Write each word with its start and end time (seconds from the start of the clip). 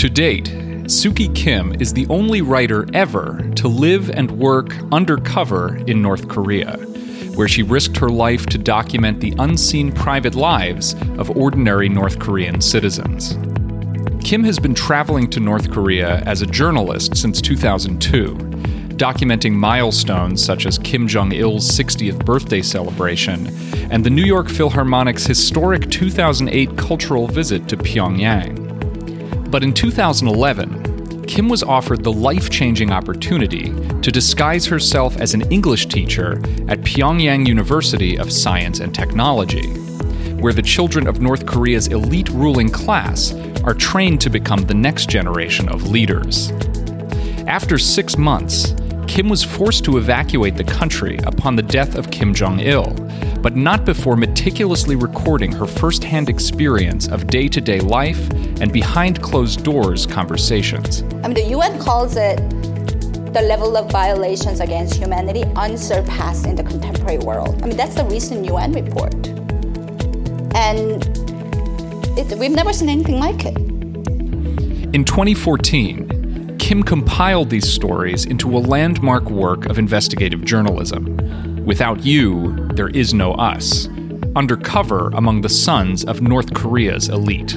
To 0.00 0.08
date, 0.08 0.44
Suki 0.84 1.28
Kim 1.36 1.74
is 1.78 1.92
the 1.92 2.06
only 2.08 2.40
writer 2.40 2.86
ever 2.94 3.38
to 3.56 3.68
live 3.68 4.08
and 4.08 4.30
work 4.30 4.74
undercover 4.92 5.76
in 5.86 6.00
North 6.00 6.26
Korea, 6.26 6.78
where 7.34 7.46
she 7.46 7.62
risked 7.62 7.98
her 7.98 8.08
life 8.08 8.46
to 8.46 8.56
document 8.56 9.20
the 9.20 9.34
unseen 9.38 9.92
private 9.92 10.34
lives 10.34 10.94
of 11.18 11.36
ordinary 11.36 11.90
North 11.90 12.18
Korean 12.18 12.62
citizens. 12.62 13.36
Kim 14.24 14.42
has 14.42 14.58
been 14.58 14.72
traveling 14.72 15.28
to 15.28 15.38
North 15.38 15.70
Korea 15.70 16.20
as 16.20 16.40
a 16.40 16.46
journalist 16.46 17.14
since 17.14 17.42
2002, 17.42 18.36
documenting 18.96 19.52
milestones 19.52 20.42
such 20.42 20.64
as 20.64 20.78
Kim 20.78 21.08
Jong 21.08 21.32
il's 21.32 21.70
60th 21.70 22.24
birthday 22.24 22.62
celebration 22.62 23.48
and 23.90 24.02
the 24.02 24.08
New 24.08 24.24
York 24.24 24.46
Philharmonic's 24.46 25.26
historic 25.26 25.90
2008 25.90 26.78
cultural 26.78 27.26
visit 27.26 27.68
to 27.68 27.76
Pyongyang. 27.76 28.59
But 29.50 29.64
in 29.64 29.74
2011, 29.74 31.24
Kim 31.24 31.48
was 31.48 31.64
offered 31.64 32.04
the 32.04 32.12
life 32.12 32.50
changing 32.50 32.92
opportunity 32.92 33.72
to 34.00 34.12
disguise 34.12 34.64
herself 34.66 35.16
as 35.16 35.34
an 35.34 35.42
English 35.52 35.86
teacher 35.86 36.34
at 36.68 36.82
Pyongyang 36.82 37.48
University 37.48 38.16
of 38.16 38.32
Science 38.32 38.78
and 38.78 38.94
Technology, 38.94 39.68
where 40.38 40.52
the 40.52 40.62
children 40.62 41.08
of 41.08 41.20
North 41.20 41.46
Korea's 41.46 41.88
elite 41.88 42.28
ruling 42.30 42.70
class 42.70 43.32
are 43.64 43.74
trained 43.74 44.20
to 44.20 44.30
become 44.30 44.62
the 44.62 44.74
next 44.74 45.08
generation 45.08 45.68
of 45.68 45.90
leaders. 45.90 46.52
After 47.48 47.76
six 47.76 48.16
months, 48.16 48.74
Kim 49.08 49.28
was 49.28 49.42
forced 49.42 49.84
to 49.84 49.98
evacuate 49.98 50.56
the 50.56 50.64
country 50.64 51.18
upon 51.26 51.56
the 51.56 51.62
death 51.62 51.96
of 51.96 52.12
Kim 52.12 52.32
Jong 52.32 52.60
il, 52.60 52.94
but 53.42 53.56
not 53.56 53.84
before 53.84 54.16
meticulously 54.16 54.94
recording 54.94 55.50
her 55.50 55.66
first 55.66 56.04
hand 56.04 56.28
experience 56.28 57.08
of 57.08 57.26
day 57.26 57.48
to 57.48 57.60
day 57.60 57.80
life 57.80 58.28
and 58.60 58.72
behind 58.72 59.22
closed 59.22 59.64
doors 59.64 60.06
conversations. 60.06 61.02
I 61.24 61.28
mean, 61.28 61.34
the 61.34 61.48
UN 61.50 61.78
calls 61.78 62.16
it 62.16 62.36
the 63.32 63.42
level 63.42 63.76
of 63.76 63.90
violations 63.90 64.60
against 64.60 64.94
humanity 64.94 65.44
unsurpassed 65.56 66.46
in 66.46 66.56
the 66.56 66.64
contemporary 66.64 67.18
world. 67.18 67.62
I 67.62 67.66
mean, 67.66 67.76
that's 67.76 67.94
the 67.94 68.04
recent 68.04 68.44
UN 68.44 68.72
report. 68.72 69.14
And 70.56 71.04
it, 72.18 72.36
we've 72.38 72.50
never 72.50 72.72
seen 72.72 72.88
anything 72.88 73.20
like 73.20 73.44
it. 73.44 73.56
In 74.94 75.04
2014, 75.04 76.56
Kim 76.58 76.82
compiled 76.82 77.50
these 77.50 77.68
stories 77.68 78.24
into 78.24 78.56
a 78.56 78.58
landmark 78.58 79.30
work 79.30 79.66
of 79.66 79.78
investigative 79.78 80.44
journalism. 80.44 81.64
Without 81.64 82.04
you, 82.04 82.56
there 82.74 82.88
is 82.88 83.14
no 83.14 83.32
us. 83.34 83.86
Undercover 84.34 85.10
among 85.14 85.42
the 85.42 85.48
sons 85.48 86.04
of 86.04 86.20
North 86.20 86.52
Korea's 86.52 87.08
elite. 87.08 87.56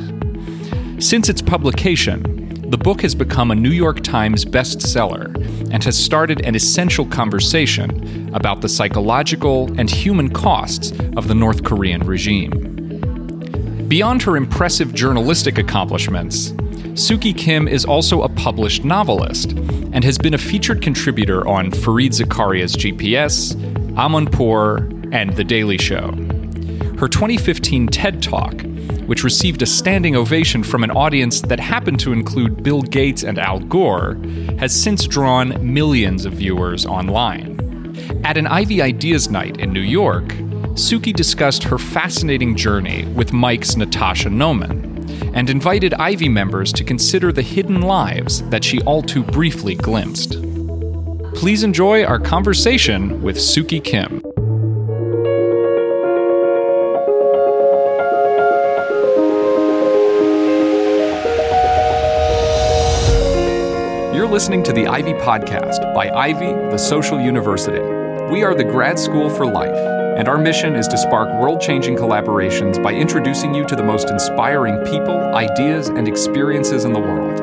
Since 1.00 1.30
its 1.30 1.42
publication, 1.42 2.70
the 2.70 2.78
book 2.78 3.02
has 3.02 3.14
become 3.14 3.52
a 3.52 3.56
New 3.56 3.72
York 3.72 4.02
Times 4.02 4.46
bestseller 4.46 5.36
and 5.72 5.84
has 5.84 5.98
started 5.98 6.46
an 6.46 6.56
essential 6.56 7.06
conversation 7.06 8.34
about 8.34 8.62
the 8.62 8.70
psychological 8.70 9.70
and 9.80 9.90
human 9.90 10.30
costs 10.30 10.92
of 11.18 11.28
the 11.28 11.36
North 11.36 11.64
Korean 11.64 12.02
regime. 12.02 13.88
Beyond 13.88 14.24
her 14.24 14.38
impressive 14.38 14.94
journalistic 14.94 15.58
accomplishments, 15.58 16.52
Suki 16.94 17.36
Kim 17.38 17.68
is 17.68 17.86
also 17.86 18.22
a 18.22 18.30
published 18.30 18.84
novelist 18.84 19.52
and 19.52 20.04
has 20.04 20.18
been 20.18 20.34
a 20.34 20.38
featured 20.38 20.82
contributor 20.82 21.48
on 21.48 21.72
Fareed 21.72 22.12
Zakaria's 22.12 22.76
GPS, 22.76 23.56
Amanpour, 23.94 25.12
and 25.14 25.36
The 25.36 25.44
Daily 25.44 25.78
Show. 25.78 26.12
Her 26.98 27.08
2015 27.08 27.88
TED 27.88 28.22
Talk, 28.22 28.54
which 29.06 29.24
received 29.24 29.62
a 29.62 29.66
standing 29.66 30.16
ovation 30.16 30.64
from 30.64 30.84
an 30.84 30.92
audience 30.92 31.42
that 31.42 31.60
happened 31.60 32.00
to 32.00 32.14
include 32.14 32.64
Bill 32.64 32.82
Gates 32.82 33.24
and 33.24 33.38
Al 33.38 33.60
Gore, 33.60 34.16
has 34.60 34.74
since 34.74 35.08
drawn 35.08 35.74
millions 35.74 36.26
of 36.26 36.34
viewers 36.34 36.86
online. 36.86 37.54
At 38.24 38.38
an 38.38 38.48
Ivy 38.48 38.82
Ideas 38.82 39.30
Night 39.30 39.60
in 39.60 39.72
New 39.72 39.82
York, 39.82 40.26
Suki 40.76 41.14
discussed 41.14 41.64
her 41.64 41.78
fascinating 41.78 42.56
journey 42.56 43.06
with 43.06 43.34
Mic's 43.34 43.76
Natasha 43.76 44.30
Noman 44.30 44.92
and 45.36 45.50
invited 45.50 45.94
Ivy 45.96 46.30
members 46.30 46.74
to 46.74 46.84
consider 46.84 47.32
the 47.32 47.42
hidden 47.42 47.82
lives 47.82 48.42
that 48.50 48.64
she 48.64 48.82
all 48.82 49.02
too 49.02 49.24
briefly 49.24 49.76
glimpsed. 49.76 50.42
Please 51.36 51.64
enjoy 51.64 52.04
our 52.06 52.20
conversation 52.20 53.22
with 53.22 53.38
Suki 53.38 53.84
Kim. 53.84 54.22
Listening 64.34 64.64
to 64.64 64.74
the 64.74 64.88
Ivy 64.88 65.14
Podcast 65.14 65.94
by 65.94 66.10
Ivy, 66.10 66.54
the 66.72 66.78
Social 66.80 67.22
University. 67.22 67.80
We 68.32 68.42
are 68.44 68.56
the 68.56 68.64
grad 68.64 68.98
school 68.98 69.30
for 69.30 69.46
life 69.46 69.78
and 70.18 70.28
our 70.28 70.40
mission 70.40 70.76
is 70.76 70.88
to 70.88 70.98
spark 70.98 71.30
world 71.40 71.62
changing 71.62 71.96
collaborations 71.98 72.82
by 72.82 72.94
introducing 72.94 73.54
you 73.54 73.64
to 73.68 73.76
the 73.76 73.84
most 73.84 74.10
inspiring 74.10 74.84
people, 74.86 75.20
ideas, 75.36 75.90
and 75.90 76.08
experiences 76.08 76.84
in 76.84 76.94
the 76.94 77.00
world. 77.00 77.38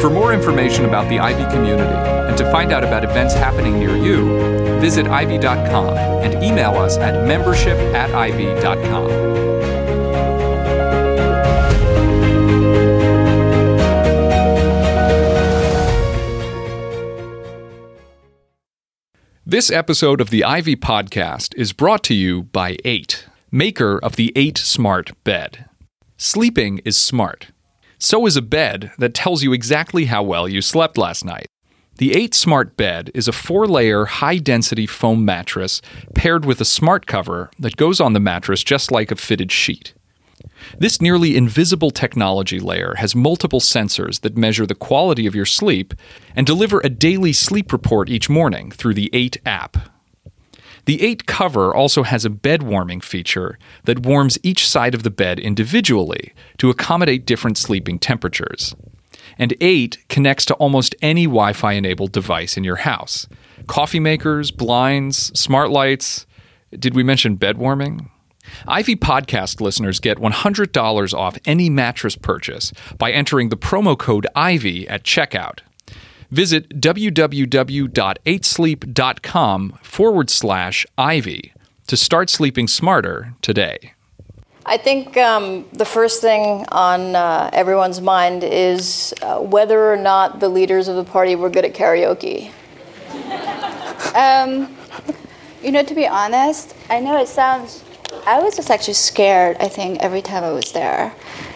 For 0.00 0.08
more 0.08 0.32
information 0.32 0.84
about 0.84 1.08
the 1.08 1.18
Ivy 1.18 1.42
community 1.52 1.98
and 2.28 2.38
to 2.38 2.48
find 2.52 2.70
out 2.70 2.84
about 2.84 3.02
events 3.02 3.34
happening 3.34 3.80
near 3.80 3.96
you, 3.96 4.78
visit 4.78 5.08
ivy.com 5.08 5.96
and 6.22 6.44
email 6.44 6.76
us 6.76 6.96
at 6.98 7.26
membership 7.26 7.76
at 7.92 8.14
ivy.com. 8.14 9.53
This 19.54 19.70
episode 19.70 20.20
of 20.20 20.30
the 20.30 20.42
Ivy 20.42 20.74
Podcast 20.74 21.54
is 21.56 21.72
brought 21.72 22.02
to 22.04 22.12
you 22.12 22.42
by 22.42 22.76
8, 22.84 23.28
maker 23.52 24.00
of 24.02 24.16
the 24.16 24.32
8 24.34 24.58
Smart 24.58 25.12
Bed. 25.22 25.66
Sleeping 26.16 26.78
is 26.78 26.96
smart. 26.96 27.52
So 27.96 28.26
is 28.26 28.36
a 28.36 28.42
bed 28.42 28.90
that 28.98 29.14
tells 29.14 29.44
you 29.44 29.52
exactly 29.52 30.06
how 30.06 30.24
well 30.24 30.48
you 30.48 30.60
slept 30.60 30.98
last 30.98 31.24
night. 31.24 31.46
The 31.98 32.16
8 32.16 32.34
Smart 32.34 32.76
Bed 32.76 33.12
is 33.14 33.28
a 33.28 33.32
four 33.32 33.68
layer, 33.68 34.06
high 34.06 34.38
density 34.38 34.88
foam 34.88 35.24
mattress 35.24 35.80
paired 36.16 36.44
with 36.44 36.60
a 36.60 36.64
smart 36.64 37.06
cover 37.06 37.48
that 37.60 37.76
goes 37.76 38.00
on 38.00 38.12
the 38.12 38.18
mattress 38.18 38.64
just 38.64 38.90
like 38.90 39.12
a 39.12 39.14
fitted 39.14 39.52
sheet. 39.52 39.94
This 40.78 41.00
nearly 41.00 41.36
invisible 41.36 41.90
technology 41.90 42.60
layer 42.60 42.94
has 42.96 43.14
multiple 43.14 43.60
sensors 43.60 44.20
that 44.20 44.36
measure 44.36 44.66
the 44.66 44.74
quality 44.74 45.26
of 45.26 45.34
your 45.34 45.46
sleep 45.46 45.94
and 46.34 46.46
deliver 46.46 46.80
a 46.80 46.88
daily 46.88 47.32
sleep 47.32 47.72
report 47.72 48.08
each 48.08 48.28
morning 48.28 48.70
through 48.70 48.94
the 48.94 49.10
8 49.12 49.38
app. 49.46 49.76
The 50.86 51.02
8 51.02 51.26
cover 51.26 51.74
also 51.74 52.02
has 52.02 52.24
a 52.24 52.30
bed 52.30 52.62
warming 52.62 53.00
feature 53.00 53.58
that 53.84 54.04
warms 54.04 54.38
each 54.42 54.68
side 54.68 54.94
of 54.94 55.02
the 55.02 55.10
bed 55.10 55.38
individually 55.38 56.34
to 56.58 56.70
accommodate 56.70 57.26
different 57.26 57.56
sleeping 57.56 57.98
temperatures. 57.98 58.74
And 59.38 59.54
8 59.60 60.08
connects 60.08 60.44
to 60.46 60.54
almost 60.54 60.94
any 61.00 61.24
Wi 61.24 61.52
Fi 61.54 61.72
enabled 61.72 62.12
device 62.12 62.56
in 62.56 62.64
your 62.64 62.76
house 62.76 63.26
coffee 63.66 64.00
makers, 64.00 64.50
blinds, 64.50 65.32
smart 65.38 65.70
lights. 65.70 66.26
Did 66.70 66.94
we 66.94 67.02
mention 67.02 67.36
bed 67.36 67.56
warming? 67.56 68.10
Ivy 68.66 68.96
podcast 68.96 69.60
listeners 69.60 70.00
get 70.00 70.18
$100 70.18 71.14
off 71.14 71.38
any 71.44 71.70
mattress 71.70 72.16
purchase 72.16 72.72
by 72.98 73.12
entering 73.12 73.48
the 73.48 73.56
promo 73.56 73.96
code 73.98 74.26
IVY 74.34 74.86
at 74.88 75.04
checkout. 75.04 75.60
Visit 76.30 76.80
www.8sleep.com 76.80 79.78
forward 79.82 80.30
slash 80.30 80.86
Ivy 80.98 81.52
to 81.86 81.96
start 81.96 82.28
sleeping 82.30 82.66
smarter 82.66 83.34
today. 83.42 83.92
I 84.66 84.78
think 84.78 85.16
um, 85.18 85.66
the 85.72 85.84
first 85.84 86.22
thing 86.22 86.64
on 86.72 87.14
uh, 87.14 87.50
everyone's 87.52 88.00
mind 88.00 88.42
is 88.42 89.14
uh, 89.20 89.38
whether 89.38 89.92
or 89.92 89.96
not 89.96 90.40
the 90.40 90.48
leaders 90.48 90.88
of 90.88 90.96
the 90.96 91.04
party 91.04 91.36
were 91.36 91.50
good 91.50 91.66
at 91.66 91.74
karaoke. 91.74 92.50
um, 94.14 94.74
you 95.62 95.70
know, 95.70 95.82
to 95.82 95.94
be 95.94 96.06
honest, 96.06 96.74
I 96.88 97.00
know 97.00 97.20
it 97.20 97.28
sounds 97.28 97.84
I 98.26 98.40
was 98.40 98.56
just 98.56 98.70
actually 98.70 98.94
scared, 98.94 99.56
I 99.60 99.68
think, 99.68 100.00
every 100.00 100.22
time 100.22 100.44
I 100.44 100.52
was 100.52 100.72
there. 100.72 101.14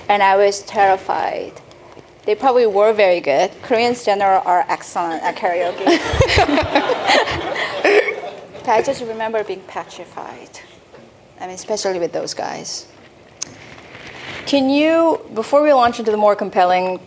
And 0.08 0.22
I 0.22 0.36
was 0.36 0.62
terrified. 0.62 1.52
They 2.24 2.34
probably 2.34 2.66
were 2.66 2.92
very 2.92 3.20
good. 3.20 3.50
Koreans 3.62 4.04
general 4.04 4.42
are 4.44 4.64
excellent 4.68 5.22
at 5.22 5.36
karaoke. 5.36 5.86
I 8.68 8.82
just 8.82 9.00
remember 9.00 9.42
being 9.44 9.62
petrified. 9.62 10.60
I 11.40 11.46
mean, 11.46 11.54
especially 11.54 11.98
with 11.98 12.12
those 12.12 12.34
guys. 12.34 12.86
Can 14.46 14.68
you, 14.68 15.24
before 15.34 15.62
we 15.62 15.72
launch 15.72 15.98
into 15.98 16.10
the 16.10 16.16
more 16.16 16.36
compelling 16.36 17.00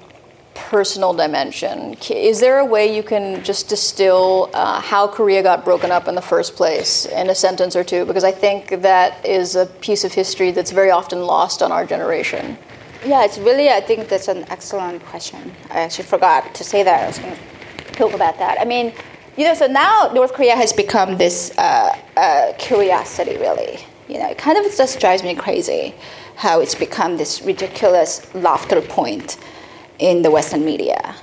personal 0.53 1.13
dimension. 1.13 1.95
Is 2.09 2.39
there 2.39 2.59
a 2.59 2.65
way 2.65 2.93
you 2.93 3.03
can 3.03 3.43
just 3.43 3.69
distill 3.69 4.49
uh, 4.53 4.81
how 4.81 5.07
Korea 5.07 5.41
got 5.43 5.63
broken 5.63 5.91
up 5.91 6.07
in 6.07 6.15
the 6.15 6.21
first 6.21 6.55
place 6.55 7.05
in 7.05 7.29
a 7.29 7.35
sentence 7.35 7.75
or 7.75 7.83
two? 7.83 8.05
Because 8.05 8.23
I 8.23 8.31
think 8.31 8.81
that 8.81 9.25
is 9.25 9.55
a 9.55 9.65
piece 9.65 10.03
of 10.03 10.13
history 10.13 10.51
that's 10.51 10.71
very 10.71 10.91
often 10.91 11.21
lost 11.21 11.61
on 11.61 11.71
our 11.71 11.85
generation. 11.85 12.57
Yeah, 13.05 13.23
it's 13.23 13.37
really, 13.37 13.69
I 13.69 13.81
think 13.81 14.09
that's 14.09 14.27
an 14.27 14.45
excellent 14.49 15.03
question. 15.05 15.51
I 15.69 15.81
actually 15.81 16.05
forgot 16.05 16.53
to 16.53 16.63
say 16.63 16.83
that. 16.83 17.03
I 17.03 17.07
was 17.07 17.17
going 17.17 17.35
to 17.35 17.93
talk 17.93 18.13
about 18.13 18.37
that. 18.37 18.59
I 18.59 18.65
mean, 18.65 18.93
you 19.37 19.45
know, 19.45 19.53
so 19.53 19.65
now 19.65 20.11
North 20.13 20.33
Korea 20.33 20.55
has 20.55 20.71
become 20.73 21.17
this 21.17 21.51
uh, 21.57 21.97
uh, 22.17 22.53
curiosity, 22.59 23.37
really. 23.37 23.79
You 24.07 24.19
know, 24.19 24.29
it 24.29 24.37
kind 24.37 24.57
of 24.57 24.65
just 24.75 24.99
drives 24.99 25.23
me 25.23 25.33
crazy 25.35 25.95
how 26.35 26.59
it's 26.59 26.75
become 26.75 27.17
this 27.17 27.41
ridiculous 27.41 28.33
laughter 28.35 28.81
point 28.81 29.37
in 30.01 30.23
the 30.23 30.31
Western 30.31 30.65
media. 30.65 31.15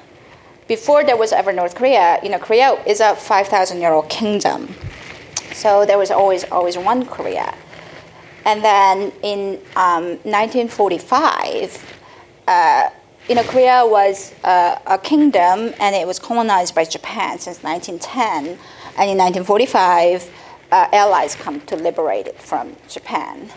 Before 0.69 1.04
there 1.04 1.16
was 1.16 1.32
ever 1.32 1.52
North 1.52 1.75
Korea, 1.75 2.19
you 2.22 2.30
know, 2.30 2.38
Korea 2.38 2.72
is 2.86 3.00
a 3.00 3.14
5,000 3.14 3.80
year 3.80 3.92
old 3.92 4.08
kingdom. 4.08 4.75
So 5.52 5.84
there 5.84 5.98
was 5.98 6.10
always, 6.10 6.44
always 6.44 6.78
one 6.78 7.04
Korea. 7.04 7.54
And 8.44 8.62
then 8.62 9.12
in 9.22 9.58
um, 9.76 10.16
1945, 10.25 11.94
uh, 12.46 12.90
you 13.28 13.34
know, 13.34 13.42
Korea 13.42 13.84
was 13.84 14.32
uh, 14.44 14.78
a 14.86 14.96
kingdom 14.96 15.74
and 15.81 15.94
it 15.94 16.06
was 16.06 16.19
colonized 16.19 16.74
by 16.74 16.84
Japan 16.84 17.38
since 17.38 17.62
1910. 17.62 18.58
And 18.96 19.10
in 19.10 19.19
1945, 19.19 20.31
uh, 20.70 20.88
allies 20.92 21.34
come 21.34 21.60
to 21.62 21.76
liberate 21.76 22.26
it 22.26 22.40
from 22.40 22.76
Japan. 22.88 23.50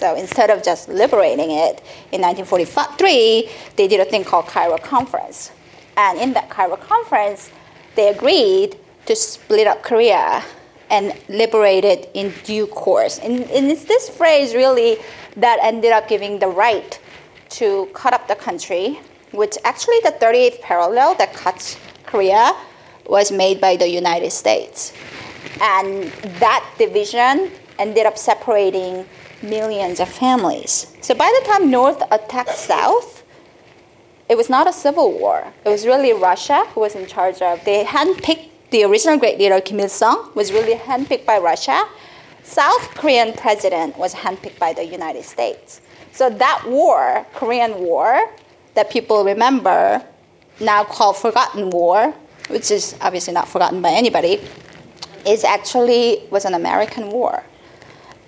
So 0.00 0.14
instead 0.14 0.48
of 0.48 0.62
just 0.62 0.88
liberating 0.88 1.50
it, 1.50 1.84
in 2.10 2.22
1943, 2.22 3.50
they 3.76 3.86
did 3.86 4.00
a 4.00 4.06
thing 4.06 4.24
called 4.24 4.46
Cairo 4.46 4.78
Conference. 4.78 5.52
And 5.98 6.18
in 6.18 6.32
that 6.32 6.48
Cairo 6.48 6.76
Conference, 6.76 7.50
they 7.96 8.08
agreed 8.08 8.78
to 9.04 9.14
split 9.14 9.66
up 9.66 9.82
Korea 9.82 10.42
and 10.88 11.14
liberate 11.28 11.84
it 11.84 12.10
in 12.14 12.32
due 12.44 12.66
course. 12.66 13.18
And, 13.18 13.42
and 13.50 13.70
it's 13.70 13.84
this 13.84 14.08
phrase 14.08 14.54
really 14.54 14.96
that 15.36 15.58
ended 15.62 15.92
up 15.92 16.08
giving 16.08 16.38
the 16.38 16.48
right 16.48 16.98
to 17.50 17.86
cut 17.92 18.14
up 18.14 18.26
the 18.26 18.36
country, 18.36 19.00
which 19.32 19.58
actually 19.64 19.98
the 20.02 20.12
38th 20.12 20.62
parallel 20.62 21.14
that 21.16 21.34
cuts 21.34 21.76
Korea 22.06 22.56
was 23.06 23.30
made 23.30 23.60
by 23.60 23.76
the 23.76 23.88
United 23.88 24.30
States. 24.30 24.94
And 25.60 26.04
that 26.40 26.64
division 26.78 27.50
ended 27.78 28.06
up 28.06 28.16
separating 28.16 29.04
millions 29.42 30.00
of 30.00 30.08
families. 30.08 30.94
So 31.00 31.14
by 31.14 31.32
the 31.40 31.46
time 31.48 31.70
North 31.70 32.02
attacked 32.10 32.56
South, 32.56 33.24
it 34.28 34.36
was 34.36 34.48
not 34.48 34.68
a 34.68 34.72
civil 34.72 35.12
war. 35.18 35.52
It 35.64 35.68
was 35.68 35.86
really 35.86 36.12
Russia 36.12 36.64
who 36.74 36.80
was 36.80 36.94
in 36.94 37.06
charge 37.06 37.42
of. 37.42 37.64
They 37.64 37.84
handpicked 37.84 38.48
the 38.70 38.84
original 38.84 39.18
great 39.18 39.38
leader 39.38 39.60
Kim 39.60 39.80
Il 39.80 39.88
sung 39.88 40.30
was 40.34 40.52
really 40.52 40.74
handpicked 40.74 41.26
by 41.26 41.38
Russia. 41.38 41.84
South 42.44 42.94
Korean 42.94 43.32
president 43.32 43.98
was 43.98 44.14
handpicked 44.14 44.58
by 44.58 44.72
the 44.72 44.84
United 44.84 45.24
States. 45.24 45.80
So 46.12 46.30
that 46.30 46.62
war, 46.66 47.26
Korean 47.34 47.80
War, 47.80 48.30
that 48.74 48.90
people 48.90 49.24
remember, 49.24 50.04
now 50.60 50.84
called 50.84 51.16
Forgotten 51.16 51.70
War, 51.70 52.14
which 52.48 52.70
is 52.70 52.96
obviously 53.00 53.32
not 53.32 53.48
forgotten 53.48 53.82
by 53.82 53.90
anybody, 53.90 54.40
is 55.26 55.44
actually 55.44 56.22
was 56.30 56.44
an 56.44 56.54
American 56.54 57.10
war. 57.10 57.42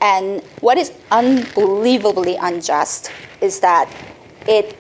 And 0.02 0.42
what 0.60 0.78
is 0.78 0.92
unbelievably 1.12 2.36
unjust 2.36 3.12
is 3.40 3.60
that 3.60 3.88
it 4.48 4.76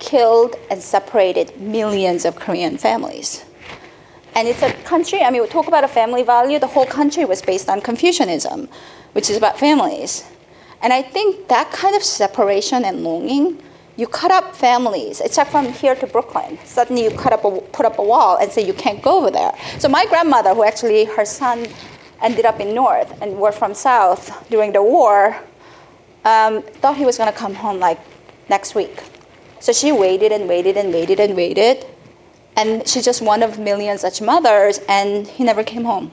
killed 0.00 0.56
and 0.68 0.82
separated 0.82 1.58
millions 1.60 2.24
of 2.24 2.34
Korean 2.34 2.76
families. 2.76 3.44
And 4.34 4.48
it's 4.48 4.62
a 4.62 4.72
country, 4.82 5.22
I 5.22 5.30
mean, 5.30 5.42
we 5.42 5.48
talk 5.48 5.68
about 5.68 5.84
a 5.84 5.88
family 5.88 6.24
value, 6.24 6.58
the 6.58 6.66
whole 6.66 6.86
country 6.86 7.24
was 7.24 7.40
based 7.40 7.68
on 7.68 7.80
Confucianism, 7.80 8.68
which 9.12 9.30
is 9.30 9.36
about 9.36 9.60
families. 9.60 10.24
And 10.82 10.92
I 10.92 11.02
think 11.02 11.46
that 11.46 11.70
kind 11.70 11.94
of 11.94 12.02
separation 12.02 12.84
and 12.84 13.04
longing, 13.04 13.62
you 13.96 14.08
cut 14.08 14.32
up 14.32 14.56
families. 14.56 15.22
Like 15.36 15.46
from 15.46 15.72
here 15.72 15.94
to 15.94 16.06
Brooklyn. 16.08 16.58
Suddenly 16.64 17.04
you 17.04 17.10
cut 17.12 17.32
up 17.32 17.44
a, 17.44 17.60
put 17.60 17.86
up 17.86 18.00
a 18.00 18.02
wall 18.02 18.38
and 18.38 18.50
say 18.50 18.66
you 18.66 18.74
can't 18.74 19.00
go 19.00 19.18
over 19.18 19.30
there. 19.30 19.52
So 19.78 19.88
my 19.88 20.04
grandmother, 20.06 20.52
who 20.52 20.64
actually 20.64 21.04
her 21.04 21.24
son 21.24 21.68
ended 22.22 22.44
up 22.44 22.60
in 22.60 22.74
North 22.74 23.20
and 23.22 23.38
were 23.38 23.52
from 23.52 23.74
South 23.74 24.48
during 24.50 24.72
the 24.72 24.82
war, 24.82 25.36
um, 26.24 26.62
thought 26.80 26.96
he 26.96 27.04
was 27.04 27.18
going 27.18 27.32
to 27.32 27.38
come 27.38 27.54
home 27.54 27.78
like 27.78 28.00
next 28.48 28.74
week. 28.74 29.02
So 29.60 29.72
she 29.72 29.92
waited 29.92 30.32
and 30.32 30.48
waited 30.48 30.76
and 30.76 30.92
waited 30.92 31.20
and 31.20 31.36
waited 31.36 31.86
and 32.56 32.86
she's 32.86 33.04
just 33.04 33.20
one 33.22 33.42
of 33.42 33.58
millions 33.58 34.00
such 34.00 34.20
mothers, 34.20 34.80
and 34.88 35.26
he 35.26 35.44
never 35.44 35.64
came 35.64 35.84
home. 35.84 36.12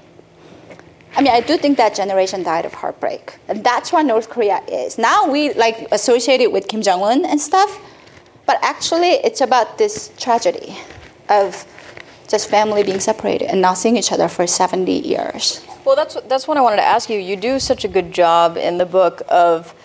I 1.16 1.22
mean, 1.22 1.34
I 1.34 1.42
do 1.42 1.58
think 1.58 1.78
that 1.78 1.94
generation 1.94 2.42
died 2.44 2.66
of 2.66 2.74
heartbreak, 2.74 3.38
and 3.48 3.64
that's 3.64 3.92
what 3.92 4.04
North 4.06 4.30
Korea 4.30 4.62
is. 4.68 4.98
Now 4.98 5.30
we 5.30 5.54
like 5.54 5.88
associate 5.92 6.42
it 6.42 6.52
with 6.52 6.68
Kim 6.68 6.82
Jong 6.82 7.02
Un 7.04 7.26
and 7.26 7.40
stuff, 7.40 7.80
but 8.46 8.58
actually, 8.62 9.20
it's 9.24 9.42
about 9.42 9.78
this 9.78 10.12
tragedy 10.18 10.78
of 11.30 11.66
just 12.32 12.50
family 12.50 12.82
being 12.82 13.02
separated 13.02 13.52
and 13.52 13.62
not 13.62 13.78
seeing 13.78 13.98
each 13.98 14.12
other 14.12 14.30
for 14.30 14.48
70 14.48 14.92
years. 14.92 15.64
Well, 15.84 15.98
that's 15.98 16.16
that's 16.22 16.48
what 16.48 16.58
I 16.58 16.62
wanted 16.62 16.78
to 16.78 16.84
ask 16.84 17.10
you. 17.10 17.20
You 17.20 17.36
do 17.36 17.60
such 17.60 17.84
a 17.84 17.88
good 17.88 18.14
job 18.14 18.56
in 18.56 18.78
the 18.78 18.86
book 18.86 19.22
of 19.28 19.76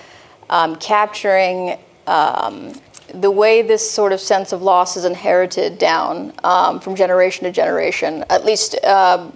um, 0.49 0.77
capturing 0.77 1.77
um, 2.07 2.81
the 3.13 3.31
way 3.31 3.63
this 3.63 3.89
sort 3.89 4.13
of 4.13 4.21
sense 4.21 4.53
of 4.53 4.63
loss 4.63 4.97
is 4.97 5.05
inherited 5.05 5.79
down 5.79 6.33
um, 6.45 6.79
from 6.81 6.95
generation 6.95 7.45
to 7.45 7.51
generation, 7.51 8.25
at 8.31 8.45
least 8.45 8.77
uh, 8.85 9.29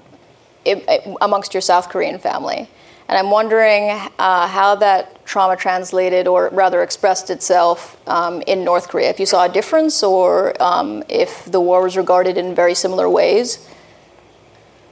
it, 0.64 0.84
it, 0.88 1.16
amongst 1.20 1.52
your 1.52 1.60
South 1.60 1.88
Korean 1.88 2.18
family. 2.18 2.68
And 3.10 3.18
I'm 3.18 3.32
wondering 3.32 3.90
uh, 4.20 4.46
how 4.46 4.76
that 4.76 5.26
trauma 5.26 5.56
translated, 5.56 6.28
or 6.28 6.48
rather 6.52 6.80
expressed 6.80 7.28
itself 7.28 8.00
um, 8.06 8.40
in 8.46 8.62
North 8.62 8.86
Korea. 8.86 9.10
If 9.10 9.18
you 9.18 9.26
saw 9.26 9.46
a 9.46 9.48
difference, 9.48 10.04
or 10.04 10.54
um, 10.62 11.02
if 11.08 11.44
the 11.46 11.60
war 11.60 11.82
was 11.82 11.96
regarded 11.96 12.38
in 12.38 12.54
very 12.54 12.72
similar 12.72 13.10
ways. 13.10 13.68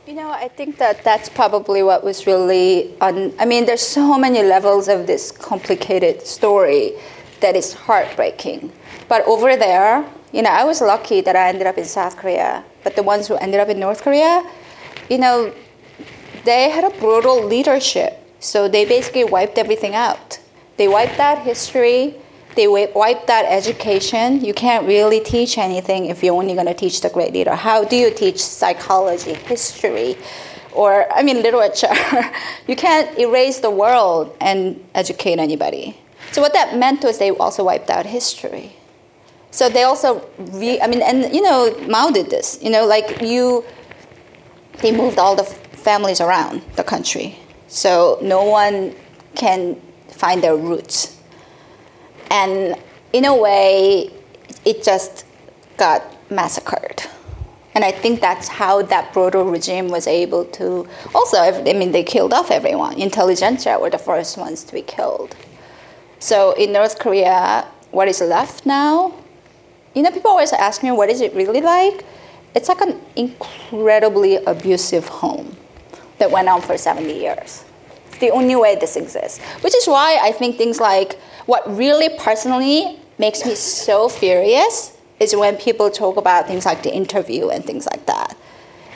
You 0.05 0.15
know, 0.15 0.31
I 0.32 0.49
think 0.49 0.79
that 0.79 1.05
that's 1.05 1.29
probably 1.29 1.85
what 1.85 2.03
was 2.03 2.26
really. 2.26 2.93
Un- 3.00 3.32
I 3.38 3.44
mean, 3.44 3.67
there's 3.67 3.87
so 3.87 4.19
many 4.19 4.43
levels 4.43 4.88
of 4.88 5.06
this 5.06 5.31
complicated 5.31 6.26
story 6.26 6.94
that 7.38 7.55
is 7.55 7.73
heartbreaking. 7.73 8.73
But 9.09 9.25
over 9.29 9.56
there, 9.56 10.05
you 10.32 10.43
know, 10.43 10.50
I 10.50 10.65
was 10.65 10.81
lucky 10.81 11.20
that 11.20 11.37
I 11.37 11.50
ended 11.50 11.69
up 11.69 11.79
in 11.79 11.85
South 11.85 12.17
Korea. 12.17 12.65
But 12.82 12.97
the 12.97 13.05
ones 13.05 13.29
who 13.29 13.37
ended 13.37 13.61
up 13.61 13.69
in 13.69 13.79
North 13.79 14.03
Korea, 14.03 14.43
you 15.09 15.19
know, 15.19 15.55
they 16.49 16.71
had 16.71 16.85
a 16.85 16.91
brutal 16.99 17.44
leadership. 17.44 18.19
So 18.41 18.69
they 18.69 18.84
basically 18.87 19.25
wiped 19.25 19.58
everything 19.58 19.94
out. 19.94 20.39
They 20.79 20.89
wiped 20.89 21.19
out 21.19 21.39
history. 21.43 22.15
They 22.56 22.67
wiped 22.67 23.29
out 23.29 23.44
education. 23.44 24.44
You 24.44 24.55
can't 24.55 24.87
really 24.87 25.20
teach 25.20 25.58
anything 25.58 26.06
if 26.06 26.22
you're 26.22 26.34
only 26.34 26.55
going 26.55 26.67
to 26.67 26.75
teach 26.75 27.03
the 27.03 27.11
great 27.11 27.32
leader. 27.32 27.55
How 27.55 27.84
do 27.84 27.96
you 27.96 28.11
teach 28.11 28.41
psychology, 28.43 29.34
history, 29.34 30.17
or, 30.72 31.06
I 31.13 31.22
mean, 31.22 31.43
literature? 31.43 31.94
you 32.67 32.77
can't 32.77 33.17
erase 33.19 33.58
the 33.61 33.70
world 33.70 34.34
and 34.41 34.82
educate 34.94 35.39
anybody. 35.39 36.01
So 36.32 36.41
what 36.41 36.55
that 36.55 36.77
meant 36.77 37.05
was 37.05 37.19
they 37.19 37.31
also 37.31 37.65
wiped 37.65 37.91
out 37.91 38.06
history. 38.06 38.72
So 39.51 39.69
they 39.69 39.82
also, 39.82 40.27
re, 40.39 40.81
I 40.81 40.87
mean, 40.87 41.03
and 41.03 41.34
you 41.34 41.43
know, 41.43 41.77
Mao 41.89 42.11
did 42.11 42.31
this. 42.31 42.58
You 42.63 42.70
know, 42.70 42.87
like 42.87 43.20
you, 43.20 43.65
they 44.81 44.93
moved 44.93 45.19
all 45.19 45.37
the 45.37 45.44
families 45.79 46.20
around 46.20 46.63
the 46.77 46.85
country, 46.85 47.39
so 47.69 48.19
no 48.23 48.44
one 48.44 48.94
can 49.35 49.81
find 50.08 50.43
their 50.43 50.56
roots. 50.56 51.20
And 52.31 52.77
in 53.13 53.25
a 53.25 53.35
way, 53.35 54.11
it 54.65 54.82
just 54.82 55.25
got 55.77 56.03
massacred. 56.31 57.03
And 57.75 57.85
I 57.85 57.93
think 57.93 58.20
that's 58.20 58.49
how 58.49 58.82
that 58.82 59.13
brutal 59.13 59.44
regime 59.44 59.89
was 59.89 60.06
able 60.06 60.44
to 60.47 60.89
also, 61.15 61.39
I 61.39 61.63
mean, 61.63 61.93
they 61.93 62.03
killed 62.03 62.32
off 62.32 62.51
everyone. 62.51 63.01
Intelligentsia 63.01 63.79
were 63.79 63.91
the 63.91 63.99
first 63.99 64.37
ones 64.37 64.65
to 64.65 64.75
be 64.75 64.82
killed. 64.82 65.37
So 66.19 66.53
in 66.53 66.73
North 66.73 66.99
Korea, 66.99 67.69
what 67.93 68.08
is 68.08 68.20
left 68.20 68.67
now? 68.67 69.15
You 69.94 70.03
know, 70.03 70.11
people 70.11 70.31
always 70.32 70.53
ask 70.53 70.82
me, 70.82 70.91
what 70.91 71.08
is 71.08 71.20
it 71.20 71.32
really 71.35 71.61
like? 71.61 72.05
It's 72.55 72.69
like 72.69 72.81
an 72.81 73.01
incredibly 73.15 74.37
abusive 74.37 75.06
home 75.06 75.56
that 76.19 76.31
went 76.31 76.48
on 76.48 76.60
for 76.60 76.77
70 76.77 77.13
years. 77.13 77.65
It's 78.08 78.19
the 78.19 78.31
only 78.31 78.56
way 78.56 78.77
this 78.77 78.96
exists. 78.96 79.39
Which 79.63 79.75
is 79.75 79.87
why 79.87 80.19
I 80.22 80.32
think 80.32 80.56
things 80.56 80.81
like 80.81 81.19
what 81.46 81.63
really 81.77 82.08
personally 82.19 82.98
makes 83.19 83.44
me 83.44 83.55
so 83.55 84.08
furious 84.08 84.96
is 85.20 85.34
when 85.34 85.56
people 85.56 85.91
talk 85.91 86.17
about 86.17 86.46
things 86.46 86.65
like 86.65 86.82
the 86.82 86.94
interview 86.94 87.48
and 87.48 87.65
things 87.65 87.87
like 87.87 88.06
that. 88.06 88.37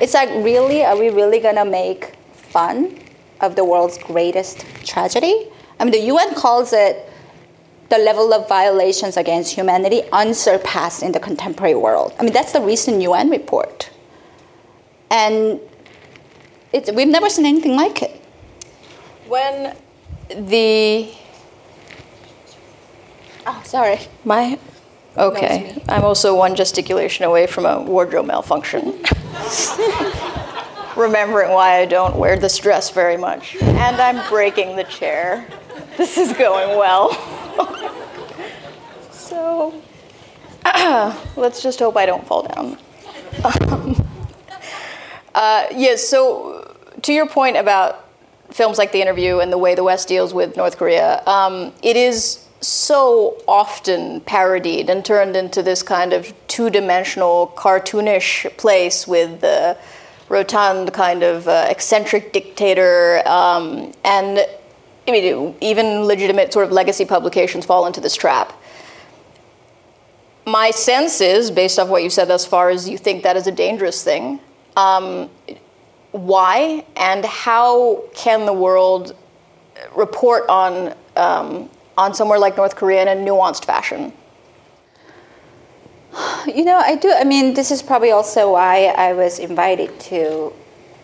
It's 0.01 0.15
like, 0.15 0.29
really, 0.31 0.85
are 0.85 0.97
we 0.97 1.11
really 1.11 1.39
gonna 1.39 1.65
make 1.65 2.15
fun 2.33 2.99
of 3.41 3.57
the 3.57 3.65
world's 3.65 3.99
greatest 3.99 4.65
tragedy? 4.85 5.49
I 5.79 5.85
mean, 5.85 5.93
the 5.93 6.07
UN 6.13 6.35
calls 6.35 6.73
it 6.73 7.09
the 7.89 7.99
level 7.99 8.33
of 8.33 8.49
violations 8.49 9.17
against 9.17 9.53
humanity 9.53 10.03
unsurpassed 10.13 11.03
in 11.03 11.13
the 11.13 11.21
contemporary 11.21 11.75
world. 11.75 12.15
I 12.19 12.23
mean, 12.23 12.33
that's 12.33 12.53
the 12.53 12.61
recent 12.61 13.03
UN 13.03 13.29
report. 13.31 13.91
And 15.11 15.61
we've 16.73 17.09
never 17.09 17.29
seen 17.29 17.47
anything 17.47 17.77
like 17.77 18.03
it. 18.03 18.21
When 19.29 19.77
the. 20.29 21.11
Oh, 23.47 23.63
sorry. 23.65 23.99
My. 24.25 24.59
Okay. 25.17 25.81
I'm 25.89 26.05
also 26.05 26.35
one 26.35 26.55
gesticulation 26.55 27.25
away 27.25 27.47
from 27.47 27.67
a 27.67 27.83
wardrobe 27.83 28.27
malfunction. 28.27 29.03
Remembering 30.97 31.53
why 31.53 31.79
I 31.79 31.87
don't 31.87 32.17
wear 32.17 32.37
this 32.39 32.59
dress 32.59 32.91
very 32.91 33.17
much. 33.17 33.57
And 33.57 34.01
I'm 34.01 34.27
breaking 34.29 34.77
the 34.77 34.85
chair. 34.85 35.47
This 35.97 36.17
is 36.17 36.33
going 36.33 36.79
well. 36.79 37.13
so, 39.11 39.75
let's 41.37 41.63
just 41.63 41.79
hope 41.79 41.97
I 41.97 42.07
don't 42.07 42.27
fall 42.27 42.43
down. 42.43 42.79
uh, 45.35 45.67
yes, 45.75 46.07
so 46.07 46.52
to 47.03 47.13
your 47.13 47.27
point 47.27 47.57
about 47.57 48.09
films 48.51 48.79
like 48.79 48.93
The 48.93 49.01
Interview 49.01 49.39
and 49.39 49.53
the 49.53 49.59
way 49.59 49.75
the 49.75 49.85
West 49.85 50.09
deals 50.09 50.33
with 50.33 50.57
North 50.57 50.77
Korea, 50.77 51.23
um, 51.27 51.73
it 51.83 51.97
is 51.97 52.47
so 52.61 53.43
often 53.49 54.21
parodied 54.21 54.89
and 54.89 55.05
turned 55.05 55.37
into 55.37 55.63
this 55.63 55.83
kind 55.83 56.13
of 56.13 56.33
two 56.47 56.71
dimensional, 56.71 57.53
cartoonish 57.57 58.57
place 58.57 59.07
with 59.07 59.41
the 59.41 59.77
rotund 60.29 60.93
kind 60.93 61.23
of 61.23 61.49
uh, 61.49 61.67
eccentric 61.69 62.33
dictator. 62.33 63.23
Um, 63.27 63.93
and 64.05 64.47
I 65.09 65.11
mean, 65.11 65.57
even 65.61 66.05
legitimate 66.05 66.53
sort 66.53 66.67
of 66.67 66.73
legacy 66.73 67.05
publications 67.05 67.67
fall 67.67 67.87
into 67.87 68.01
this 68.01 68.15
trap. 68.15 68.53
My 70.47 70.71
sense 70.71 71.21
is, 71.21 71.51
based 71.51 71.79
off 71.79 71.89
what 71.89 72.03
you 72.03 72.11
said 72.11 72.27
thus 72.27 72.47
far, 72.47 72.71
is 72.71 72.89
you 72.89 72.99
think 72.99 73.25
that 73.25 73.37
is 73.37 73.47
a 73.47 73.53
dangerous 73.53 74.05
thing. 74.05 74.41
Um, 74.77 75.31
why 76.13 76.85
and 76.97 77.25
how 77.25 78.05
can 78.15 78.47
the 78.47 78.53
world 78.53 79.17
report 79.97 80.49
on 80.49 80.95
um, 81.17 81.69
on 81.97 82.15
somewhere 82.15 82.39
like 82.39 82.57
North 82.57 82.77
Korea 82.77 83.03
in 83.03 83.09
a 83.09 83.21
nuanced 83.21 83.65
fashion? 83.65 84.13
You 86.47 86.65
know, 86.65 86.77
I 86.77 86.97
do. 86.97 87.11
I 87.13 87.25
mean, 87.25 87.55
this 87.55 87.71
is 87.71 87.83
probably 87.83 88.11
also 88.11 88.53
why 88.53 88.87
I 88.87 89.15
was 89.15 89.39
invited 89.39 89.99
to 90.13 90.53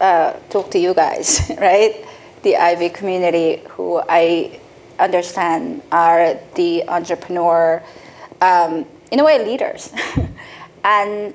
uh, 0.00 0.34
talk 0.50 0.70
to 0.72 0.78
you 0.78 0.92
guys, 0.94 1.50
right? 1.58 2.04
The 2.42 2.56
Ivy 2.56 2.90
community, 2.90 3.62
who 3.70 4.02
I 4.08 4.60
understand 4.98 5.82
are 5.90 6.38
the 6.54 6.86
entrepreneur, 6.88 7.82
um, 8.40 8.84
in 9.10 9.20
a 9.20 9.24
way, 9.24 9.44
leaders. 9.44 9.92
and 10.84 11.34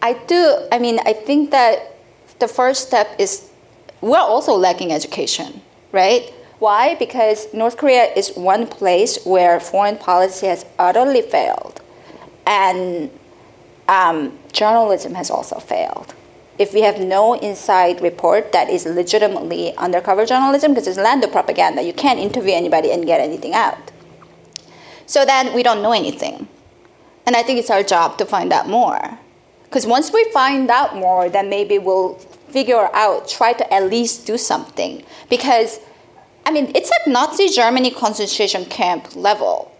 I 0.00 0.12
do, 0.12 0.68
I 0.70 0.78
mean, 0.78 1.00
I 1.04 1.12
think 1.14 1.50
that 1.50 1.93
the 2.38 2.48
first 2.48 2.86
step 2.86 3.08
is 3.18 3.50
we're 4.00 4.18
also 4.18 4.54
lacking 4.54 4.92
education, 4.92 5.62
right? 5.92 6.32
Why? 6.58 6.94
Because 6.94 7.52
North 7.52 7.76
Korea 7.76 8.12
is 8.14 8.32
one 8.34 8.66
place 8.66 9.24
where 9.24 9.58
foreign 9.60 9.98
policy 9.98 10.46
has 10.46 10.64
utterly 10.78 11.22
failed, 11.22 11.80
and 12.46 13.10
um, 13.88 14.38
journalism 14.52 15.14
has 15.14 15.30
also 15.30 15.58
failed. 15.58 16.14
If 16.58 16.72
we 16.72 16.82
have 16.82 17.00
no 17.00 17.34
inside 17.34 18.00
report 18.00 18.52
that 18.52 18.70
is 18.70 18.86
legitimately 18.86 19.76
undercover 19.76 20.24
journalism, 20.24 20.72
because 20.72 20.86
it's 20.86 20.98
land 20.98 21.24
of 21.24 21.32
propaganda, 21.32 21.82
you 21.82 21.92
can't 21.92 22.20
interview 22.20 22.54
anybody 22.54 22.92
and 22.92 23.04
get 23.04 23.20
anything 23.20 23.54
out. 23.54 23.90
So 25.06 25.24
then 25.24 25.52
we 25.54 25.62
don't 25.62 25.82
know 25.82 25.92
anything. 25.92 26.48
And 27.26 27.34
I 27.34 27.42
think 27.42 27.58
it's 27.58 27.70
our 27.70 27.82
job 27.82 28.18
to 28.18 28.24
find 28.24 28.52
out 28.52 28.68
more. 28.68 29.18
Because 29.74 29.88
once 29.88 30.12
we 30.12 30.22
find 30.30 30.70
out 30.70 30.94
more, 30.94 31.28
then 31.28 31.50
maybe 31.50 31.78
we'll 31.78 32.14
figure 32.54 32.88
out, 32.94 33.28
try 33.28 33.52
to 33.52 33.74
at 33.74 33.90
least 33.90 34.24
do 34.24 34.38
something. 34.38 35.02
Because, 35.28 35.80
I 36.46 36.52
mean, 36.52 36.70
it's 36.76 36.88
like 36.88 37.12
Nazi 37.12 37.48
Germany 37.48 37.90
concentration 37.90 38.66
camp 38.66 39.16
level. 39.16 39.76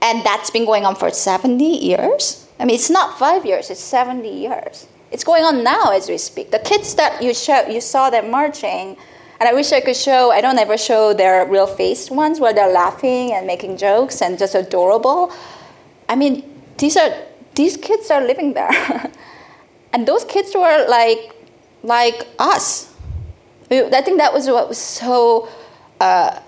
And 0.00 0.24
that's 0.24 0.48
been 0.48 0.64
going 0.64 0.86
on 0.86 0.96
for 0.96 1.10
70 1.10 1.62
years. 1.62 2.48
I 2.58 2.64
mean, 2.64 2.74
it's 2.74 2.88
not 2.88 3.18
five 3.18 3.44
years, 3.44 3.68
it's 3.68 3.80
70 3.80 4.26
years. 4.26 4.86
It's 5.10 5.24
going 5.24 5.44
on 5.44 5.62
now 5.62 5.90
as 5.90 6.08
we 6.08 6.16
speak. 6.16 6.50
The 6.50 6.60
kids 6.60 6.94
that 6.94 7.22
you, 7.22 7.34
show, 7.34 7.68
you 7.68 7.82
saw 7.82 8.08
them 8.08 8.30
marching, 8.30 8.96
and 9.40 9.46
I 9.46 9.52
wish 9.52 9.72
I 9.72 9.82
could 9.82 9.96
show, 9.96 10.32
I 10.32 10.40
don't 10.40 10.58
ever 10.58 10.78
show 10.78 11.12
their 11.12 11.44
real 11.44 11.66
faced 11.66 12.10
ones 12.10 12.40
where 12.40 12.54
they're 12.54 12.72
laughing 12.72 13.34
and 13.34 13.46
making 13.46 13.76
jokes 13.76 14.22
and 14.22 14.38
just 14.38 14.54
adorable. 14.54 15.30
I 16.08 16.16
mean, 16.16 16.50
these 16.78 16.96
are 16.96 17.14
these 17.54 17.76
kids 17.76 18.10
are 18.10 18.24
living 18.24 18.54
there. 18.54 19.12
and 19.94 20.06
those 20.06 20.24
kids 20.24 20.54
were 20.54 20.86
like 20.88 21.34
like 21.82 22.26
us. 22.38 22.92
I 23.70 24.02
think 24.02 24.18
that 24.18 24.32
was 24.34 24.46
what 24.48 24.68
was 24.68 24.78
so 24.78 25.48
uh, 26.00 26.40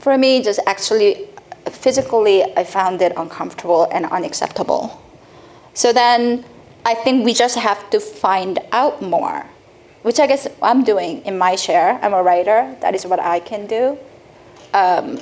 for 0.00 0.16
me 0.18 0.42
just 0.42 0.60
actually 0.66 1.28
physically 1.70 2.42
I 2.56 2.64
found 2.64 3.00
it 3.02 3.12
uncomfortable 3.16 3.86
and 3.92 4.06
unacceptable. 4.06 5.00
So 5.74 5.92
then 5.92 6.44
I 6.84 6.94
think 6.94 7.24
we 7.24 7.34
just 7.34 7.56
have 7.58 7.90
to 7.90 8.00
find 8.00 8.58
out 8.72 9.02
more, 9.02 9.46
which 10.02 10.18
I 10.18 10.26
guess 10.26 10.48
I'm 10.62 10.82
doing 10.82 11.22
in 11.26 11.36
my 11.38 11.54
share. 11.54 11.98
I'm 12.02 12.14
a 12.14 12.22
writer. 12.22 12.74
That 12.80 12.94
is 12.94 13.04
what 13.06 13.20
I 13.20 13.38
can 13.40 13.66
do. 13.66 13.98
Um, 14.72 15.20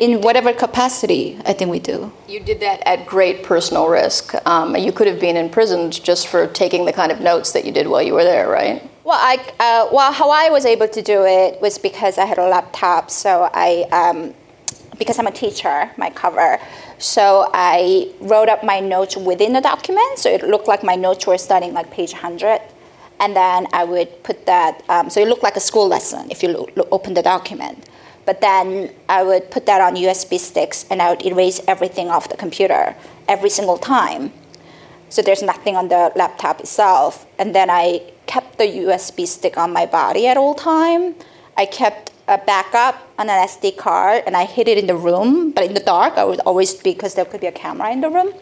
in 0.00 0.20
whatever 0.20 0.52
capacity 0.52 1.38
I 1.44 1.52
think 1.52 1.70
we 1.70 1.78
do. 1.78 2.12
You 2.28 2.40
did 2.40 2.60
that 2.60 2.86
at 2.86 3.06
great 3.06 3.42
personal 3.42 3.88
risk. 3.88 4.34
Um, 4.46 4.76
you 4.76 4.92
could 4.92 5.06
have 5.06 5.20
been 5.20 5.36
imprisoned 5.36 6.02
just 6.04 6.28
for 6.28 6.46
taking 6.46 6.84
the 6.84 6.92
kind 6.92 7.10
of 7.10 7.20
notes 7.20 7.52
that 7.52 7.64
you 7.64 7.72
did 7.72 7.88
while 7.88 8.02
you 8.02 8.14
were 8.14 8.24
there, 8.24 8.48
right? 8.48 8.82
Well, 9.04 9.18
I, 9.18 9.36
uh, 9.60 9.88
well, 9.92 10.12
how 10.12 10.30
I 10.30 10.50
was 10.50 10.66
able 10.66 10.88
to 10.88 11.02
do 11.02 11.24
it 11.24 11.60
was 11.60 11.78
because 11.78 12.18
I 12.18 12.24
had 12.24 12.38
a 12.38 12.48
laptop. 12.48 13.10
So 13.10 13.48
I, 13.54 13.86
um, 13.92 14.34
because 14.98 15.18
I'm 15.18 15.26
a 15.26 15.32
teacher, 15.32 15.90
my 15.96 16.10
cover. 16.10 16.58
So 16.98 17.50
I 17.54 18.12
wrote 18.20 18.48
up 18.48 18.64
my 18.64 18.80
notes 18.80 19.16
within 19.16 19.52
the 19.52 19.60
document. 19.60 20.18
So 20.18 20.30
it 20.30 20.42
looked 20.42 20.68
like 20.68 20.82
my 20.82 20.96
notes 20.96 21.26
were 21.26 21.38
starting 21.38 21.72
like 21.72 21.90
page 21.90 22.12
100. 22.12 22.60
And 23.20 23.34
then 23.34 23.66
I 23.72 23.84
would 23.84 24.22
put 24.24 24.44
that, 24.46 24.82
um, 24.88 25.08
so 25.08 25.20
it 25.20 25.28
looked 25.28 25.42
like 25.42 25.56
a 25.56 25.60
school 25.60 25.88
lesson 25.88 26.30
if 26.30 26.42
you 26.42 26.50
lo- 26.50 26.68
lo- 26.76 26.88
open 26.90 27.14
the 27.14 27.22
document 27.22 27.88
but 28.26 28.40
then 28.40 28.92
I 29.08 29.22
would 29.22 29.50
put 29.50 29.64
that 29.66 29.80
on 29.80 29.94
USB 29.94 30.38
sticks 30.38 30.84
and 30.90 31.00
I 31.00 31.10
would 31.10 31.24
erase 31.24 31.60
everything 31.66 32.10
off 32.10 32.28
the 32.28 32.36
computer 32.36 32.94
every 33.28 33.50
single 33.50 33.78
time. 33.78 34.32
So 35.08 35.22
there's 35.22 35.42
nothing 35.42 35.76
on 35.76 35.88
the 35.88 36.12
laptop 36.16 36.60
itself. 36.60 37.24
And 37.38 37.54
then 37.54 37.70
I 37.70 38.02
kept 38.26 38.58
the 38.58 38.64
USB 38.64 39.26
stick 39.26 39.56
on 39.56 39.72
my 39.72 39.86
body 39.86 40.26
at 40.26 40.36
all 40.36 40.54
time. 40.54 41.14
I 41.56 41.64
kept 41.64 42.10
a 42.28 42.38
backup 42.38 43.08
on 43.18 43.30
an 43.30 43.46
SD 43.46 43.76
card 43.76 44.24
and 44.26 44.36
I 44.36 44.44
hid 44.44 44.66
it 44.66 44.76
in 44.76 44.88
the 44.88 44.96
room, 44.96 45.52
but 45.52 45.64
in 45.64 45.74
the 45.74 45.80
dark 45.80 46.18
I 46.18 46.24
would 46.24 46.40
always 46.40 46.74
because 46.74 47.14
there 47.14 47.24
could 47.24 47.40
be 47.40 47.46
a 47.46 47.52
camera 47.52 47.92
in 47.92 48.00
the 48.00 48.10
room. 48.10 48.32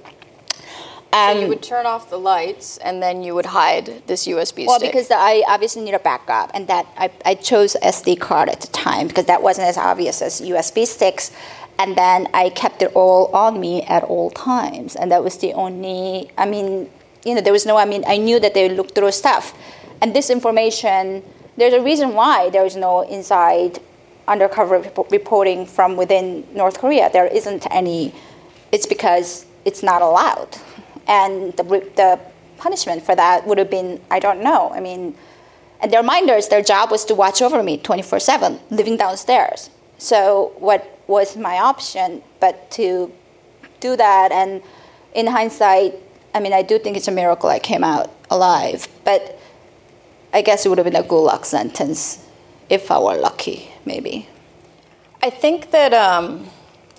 Um, 1.14 1.36
so 1.36 1.42
you 1.42 1.48
would 1.48 1.62
turn 1.62 1.86
off 1.86 2.10
the 2.10 2.18
lights 2.18 2.76
and 2.78 3.00
then 3.00 3.22
you 3.22 3.36
would 3.36 3.46
hide 3.46 4.02
this 4.08 4.26
USB 4.26 4.66
well, 4.66 4.80
stick. 4.80 4.92
Well, 4.92 5.04
because 5.04 5.12
I 5.12 5.44
obviously 5.46 5.82
need 5.84 5.94
a 5.94 6.00
backup, 6.00 6.50
and 6.52 6.66
that 6.66 6.86
I, 6.98 7.08
I 7.24 7.34
chose 7.36 7.76
SD 7.80 8.18
card 8.18 8.48
at 8.48 8.60
the 8.60 8.66
time 8.66 9.06
because 9.06 9.26
that 9.26 9.40
wasn't 9.40 9.68
as 9.68 9.78
obvious 9.78 10.20
as 10.20 10.40
USB 10.40 10.84
sticks. 10.84 11.30
And 11.78 11.96
then 11.96 12.26
I 12.34 12.50
kept 12.50 12.82
it 12.82 12.90
all 12.94 13.26
on 13.34 13.60
me 13.60 13.82
at 13.82 14.02
all 14.02 14.30
times, 14.30 14.96
and 14.96 15.10
that 15.12 15.22
was 15.22 15.38
the 15.38 15.52
only. 15.52 16.32
I 16.36 16.46
mean, 16.46 16.90
you 17.24 17.34
know, 17.34 17.40
there 17.40 17.52
was 17.52 17.64
no. 17.64 17.76
I 17.76 17.84
mean, 17.84 18.02
I 18.08 18.16
knew 18.16 18.40
that 18.40 18.54
they 18.54 18.66
would 18.66 18.76
look 18.76 18.94
through 18.94 19.12
stuff, 19.12 19.54
and 20.02 20.14
this 20.14 20.30
information. 20.30 21.22
There's 21.56 21.74
a 21.74 21.80
reason 21.80 22.14
why 22.14 22.50
there 22.50 22.64
is 22.64 22.74
no 22.74 23.02
inside 23.02 23.78
undercover 24.26 24.80
reporting 25.10 25.66
from 25.66 25.96
within 25.96 26.44
North 26.52 26.78
Korea. 26.78 27.08
There 27.12 27.26
isn't 27.26 27.66
any. 27.70 28.12
It's 28.72 28.86
because 28.86 29.46
it's 29.64 29.82
not 29.82 30.02
allowed 30.02 30.58
and 31.06 31.52
the, 31.56 31.62
the 31.62 32.20
punishment 32.58 33.02
for 33.02 33.14
that 33.14 33.46
would 33.46 33.58
have 33.58 33.70
been 33.70 34.00
I 34.10 34.18
don't 34.18 34.42
know. 34.42 34.70
I 34.72 34.80
mean, 34.80 35.14
and 35.80 35.92
their 35.92 36.02
minders, 36.02 36.48
their 36.48 36.62
job 36.62 36.90
was 36.90 37.04
to 37.06 37.14
watch 37.14 37.42
over 37.42 37.62
me 37.62 37.76
24 37.76 38.20
7, 38.20 38.60
living 38.70 38.96
downstairs. 38.96 39.70
So, 39.98 40.52
what 40.58 40.98
was 41.06 41.36
my 41.36 41.58
option 41.58 42.22
but 42.40 42.70
to 42.72 43.12
do 43.80 43.96
that? 43.96 44.32
And 44.32 44.62
in 45.14 45.26
hindsight, 45.26 45.94
I 46.34 46.40
mean, 46.40 46.52
I 46.52 46.62
do 46.62 46.78
think 46.78 46.96
it's 46.96 47.08
a 47.08 47.12
miracle 47.12 47.48
I 47.48 47.58
came 47.58 47.84
out 47.84 48.10
alive, 48.30 48.88
but 49.04 49.38
I 50.32 50.42
guess 50.42 50.64
it 50.64 50.68
would 50.68 50.78
have 50.78 50.84
been 50.84 50.96
a 50.96 51.02
gulag 51.02 51.44
sentence 51.44 52.26
if 52.68 52.90
I 52.90 52.98
were 52.98 53.16
lucky, 53.16 53.70
maybe. 53.84 54.28
I 55.22 55.30
think 55.30 55.70
that 55.70 55.94
um, 55.94 56.48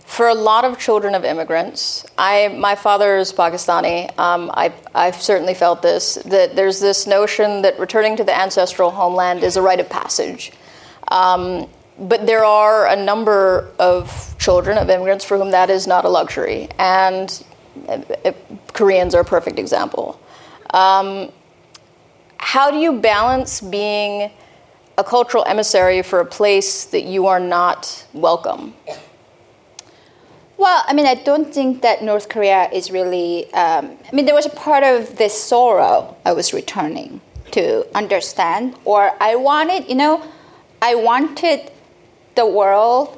for 0.05 0.27
a 0.27 0.33
lot 0.33 0.63
of 0.63 0.77
children 0.79 1.15
of 1.15 1.25
immigrants, 1.25 2.05
I, 2.17 2.47
my 2.49 2.75
father 2.75 3.17
is 3.17 3.33
Pakistani. 3.33 4.17
Um, 4.17 4.51
I, 4.53 4.71
I've 4.93 5.21
certainly 5.21 5.53
felt 5.53 5.81
this 5.81 6.15
that 6.25 6.55
there's 6.55 6.79
this 6.79 7.07
notion 7.07 7.63
that 7.63 7.79
returning 7.79 8.15
to 8.17 8.23
the 8.23 8.37
ancestral 8.37 8.91
homeland 8.91 9.43
is 9.43 9.57
a 9.57 9.61
rite 9.61 9.79
of 9.79 9.89
passage. 9.89 10.51
Um, 11.09 11.67
but 11.97 12.25
there 12.25 12.43
are 12.43 12.87
a 12.87 12.95
number 12.95 13.71
of 13.79 14.35
children 14.37 14.77
of 14.77 14.89
immigrants 14.89 15.25
for 15.25 15.37
whom 15.37 15.51
that 15.51 15.69
is 15.69 15.87
not 15.87 16.05
a 16.05 16.09
luxury, 16.09 16.69
and 16.77 17.43
uh, 17.87 18.01
Koreans 18.73 19.15
are 19.15 19.21
a 19.21 19.25
perfect 19.25 19.59
example. 19.59 20.19
Um, 20.71 21.31
how 22.37 22.69
do 22.69 22.77
you 22.77 22.99
balance 22.99 23.59
being 23.59 24.29
a 24.97 25.03
cultural 25.03 25.43
emissary 25.45 26.01
for 26.03 26.19
a 26.19 26.25
place 26.25 26.85
that 26.85 27.03
you 27.03 27.27
are 27.27 27.39
not 27.39 28.05
welcome? 28.13 28.73
Well, 30.57 30.83
I 30.87 30.93
mean, 30.93 31.05
I 31.05 31.15
don't 31.15 31.53
think 31.53 31.81
that 31.81 32.01
North 32.01 32.29
Korea 32.29 32.69
is 32.71 32.89
really. 32.89 33.53
Um, 33.53 33.97
I 34.09 34.15
mean, 34.15 34.25
there 34.25 34.35
was 34.35 34.45
a 34.45 34.49
part 34.49 34.83
of 34.83 35.17
this 35.17 35.33
sorrow 35.33 36.15
I 36.25 36.31
was 36.31 36.53
returning 36.53 37.19
to 37.51 37.85
understand, 37.95 38.75
or 38.85 39.11
I 39.21 39.35
wanted, 39.35 39.87
you 39.89 39.95
know, 39.95 40.23
I 40.81 40.95
wanted 40.95 41.71
the 42.35 42.45
world 42.45 43.17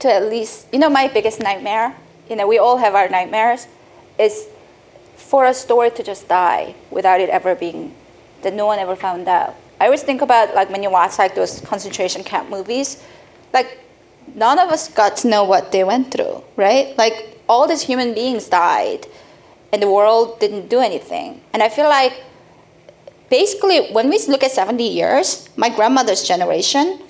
to 0.00 0.12
at 0.12 0.24
least, 0.28 0.66
you 0.72 0.78
know, 0.78 0.88
my 0.90 1.08
biggest 1.08 1.40
nightmare, 1.40 1.94
you 2.28 2.36
know, 2.36 2.46
we 2.46 2.58
all 2.58 2.78
have 2.78 2.94
our 2.94 3.08
nightmares, 3.08 3.66
is 4.18 4.46
for 5.16 5.44
a 5.46 5.54
story 5.54 5.90
to 5.90 6.02
just 6.02 6.28
die 6.28 6.74
without 6.90 7.20
it 7.20 7.28
ever 7.28 7.54
being, 7.54 7.94
that 8.42 8.54
no 8.54 8.66
one 8.66 8.78
ever 8.78 8.96
found 8.96 9.28
out. 9.28 9.54
I 9.80 9.86
always 9.86 10.02
think 10.02 10.22
about 10.22 10.54
like 10.54 10.70
when 10.70 10.82
you 10.82 10.90
watch 10.90 11.18
like 11.18 11.34
those 11.34 11.60
concentration 11.60 12.24
camp 12.24 12.48
movies, 12.48 13.02
like 13.52 13.83
none 14.34 14.58
of 14.58 14.68
us 14.70 14.88
got 14.88 15.16
to 15.18 15.28
know 15.28 15.44
what 15.44 15.72
they 15.72 15.84
went 15.84 16.10
through, 16.10 16.42
right? 16.56 16.96
Like 16.96 17.38
all 17.48 17.68
these 17.68 17.82
human 17.82 18.14
beings 18.14 18.48
died 18.48 19.06
and 19.72 19.82
the 19.82 19.90
world 19.90 20.40
didn't 20.40 20.68
do 20.68 20.80
anything. 20.80 21.40
And 21.52 21.62
I 21.62 21.68
feel 21.68 21.88
like 21.88 22.22
basically 23.28 23.92
when 23.92 24.08
we 24.08 24.18
look 24.28 24.42
at 24.42 24.52
70 24.52 24.82
years, 24.82 25.48
my 25.56 25.68
grandmother's 25.68 26.22
generation, 26.22 27.00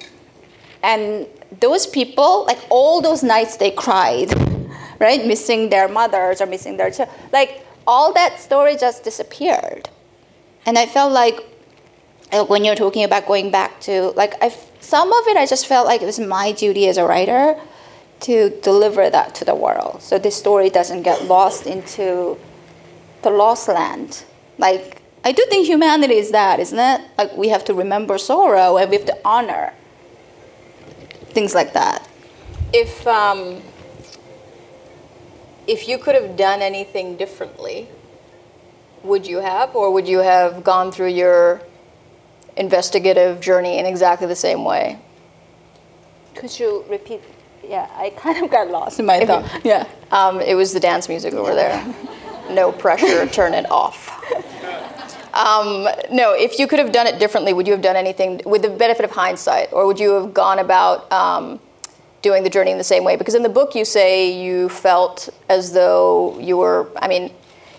and 0.82 1.26
those 1.60 1.86
people, 1.86 2.44
like 2.46 2.58
all 2.70 3.00
those 3.00 3.22
nights 3.22 3.56
they 3.56 3.70
cried, 3.70 4.32
right? 5.00 5.26
Missing 5.26 5.70
their 5.70 5.88
mothers 5.88 6.40
or 6.40 6.46
missing 6.46 6.76
their 6.76 6.90
children. 6.90 7.16
Like 7.32 7.64
all 7.86 8.12
that 8.14 8.40
story 8.40 8.76
just 8.76 9.04
disappeared. 9.04 9.88
And 10.66 10.78
I 10.78 10.86
felt 10.86 11.12
like 11.12 11.36
when 12.42 12.64
you're 12.64 12.74
talking 12.74 13.04
about 13.04 13.26
going 13.26 13.50
back 13.50 13.80
to, 13.82 14.12
like, 14.16 14.34
I, 14.42 14.54
some 14.80 15.12
of 15.12 15.28
it 15.28 15.36
I 15.36 15.46
just 15.46 15.66
felt 15.66 15.86
like 15.86 16.02
it 16.02 16.06
was 16.06 16.18
my 16.18 16.52
duty 16.52 16.88
as 16.88 16.96
a 16.96 17.04
writer 17.04 17.56
to 18.20 18.50
deliver 18.62 19.10
that 19.10 19.34
to 19.36 19.44
the 19.44 19.54
world. 19.54 20.02
So 20.02 20.18
this 20.18 20.36
story 20.36 20.70
doesn't 20.70 21.02
get 21.02 21.24
lost 21.24 21.66
into 21.66 22.38
the 23.22 23.30
lost 23.30 23.68
land. 23.68 24.24
Like, 24.58 25.02
I 25.24 25.32
do 25.32 25.44
think 25.48 25.66
humanity 25.66 26.14
is 26.14 26.30
that, 26.32 26.60
isn't 26.60 26.78
it? 26.78 27.00
Like, 27.16 27.36
we 27.36 27.48
have 27.48 27.64
to 27.66 27.74
remember 27.74 28.18
sorrow 28.18 28.76
and 28.76 28.90
we 28.90 28.96
have 28.96 29.06
to 29.06 29.18
honor 29.24 29.72
things 31.34 31.54
like 31.54 31.72
that. 31.72 32.08
If 32.72 33.06
um, 33.06 33.62
if 35.66 35.88
you 35.88 35.98
could 35.98 36.14
have 36.14 36.36
done 36.36 36.62
anything 36.62 37.16
differently, 37.16 37.88
would 39.02 39.26
you 39.26 39.38
have, 39.38 39.74
or 39.74 39.92
would 39.92 40.08
you 40.08 40.18
have 40.18 40.64
gone 40.64 40.92
through 40.92 41.08
your 41.08 41.62
investigative 42.56 43.40
journey 43.40 43.78
in 43.78 43.86
exactly 43.86 44.26
the 44.26 44.36
same 44.36 44.64
way? 44.64 44.98
Could 46.34 46.58
you 46.58 46.84
repeat? 46.88 47.20
Yeah, 47.62 47.88
I 47.94 48.10
kind 48.10 48.44
of 48.44 48.50
got 48.50 48.68
lost 48.68 49.00
in 49.00 49.06
my 49.06 49.24
thought. 49.24 49.64
Yeah. 49.64 49.88
Um, 50.10 50.40
it 50.40 50.54
was 50.54 50.72
the 50.72 50.80
dance 50.80 51.08
music 51.08 51.34
over 51.34 51.54
there. 51.54 51.94
No 52.50 52.72
pressure, 52.72 53.26
turn 53.26 53.54
it 53.54 53.64
off. 53.70 54.10
Um, 55.32 55.88
no, 56.12 56.32
if 56.32 56.58
you 56.58 56.66
could 56.66 56.78
have 56.78 56.92
done 56.92 57.06
it 57.06 57.18
differently, 57.18 57.52
would 57.52 57.66
you 57.66 57.72
have 57.72 57.82
done 57.82 57.96
anything 57.96 58.40
with 58.44 58.62
the 58.62 58.68
benefit 58.68 59.04
of 59.04 59.10
hindsight, 59.10 59.72
or 59.72 59.86
would 59.86 59.98
you 59.98 60.12
have 60.12 60.34
gone 60.34 60.58
about 60.60 61.10
um, 61.10 61.58
doing 62.22 62.44
the 62.44 62.50
journey 62.50 62.70
in 62.70 62.78
the 62.78 62.84
same 62.84 63.02
way? 63.02 63.16
Because 63.16 63.34
in 63.34 63.42
the 63.42 63.48
book, 63.48 63.74
you 63.74 63.84
say 63.84 64.30
you 64.30 64.68
felt 64.68 65.28
as 65.48 65.72
though 65.72 66.38
you 66.38 66.56
were, 66.56 66.88
I 66.96 67.08
mean, 67.08 67.32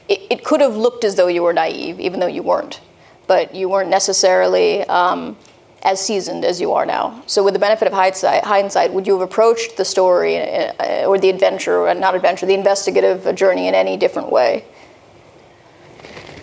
it, 0.09 0.21
it 0.29 0.43
could 0.43 0.59
have 0.61 0.75
looked 0.75 1.03
as 1.05 1.15
though 1.15 1.27
you 1.27 1.43
were 1.43 1.53
naive, 1.53 1.99
even 1.99 2.19
though 2.19 2.27
you 2.27 2.43
weren't, 2.43 2.81
but 3.27 3.55
you 3.55 3.69
weren't 3.69 3.89
necessarily. 3.89 4.83
Um, 4.83 5.37
as 5.85 6.01
seasoned 6.01 6.43
as 6.43 6.59
you 6.59 6.73
are 6.73 6.85
now. 6.85 7.23
So, 7.27 7.43
with 7.43 7.53
the 7.53 7.59
benefit 7.59 7.87
of 7.87 7.93
hindsight, 7.93 8.43
hindsight 8.43 8.91
would 8.91 9.05
you 9.05 9.13
have 9.13 9.21
approached 9.21 9.77
the 9.77 9.85
story 9.85 10.37
uh, 10.37 11.05
or 11.05 11.19
the 11.19 11.29
adventure, 11.29 11.93
not 11.93 12.15
adventure, 12.15 12.47
the 12.47 12.55
investigative 12.55 13.33
journey 13.35 13.67
in 13.67 13.75
any 13.75 13.95
different 13.95 14.31
way? 14.31 14.65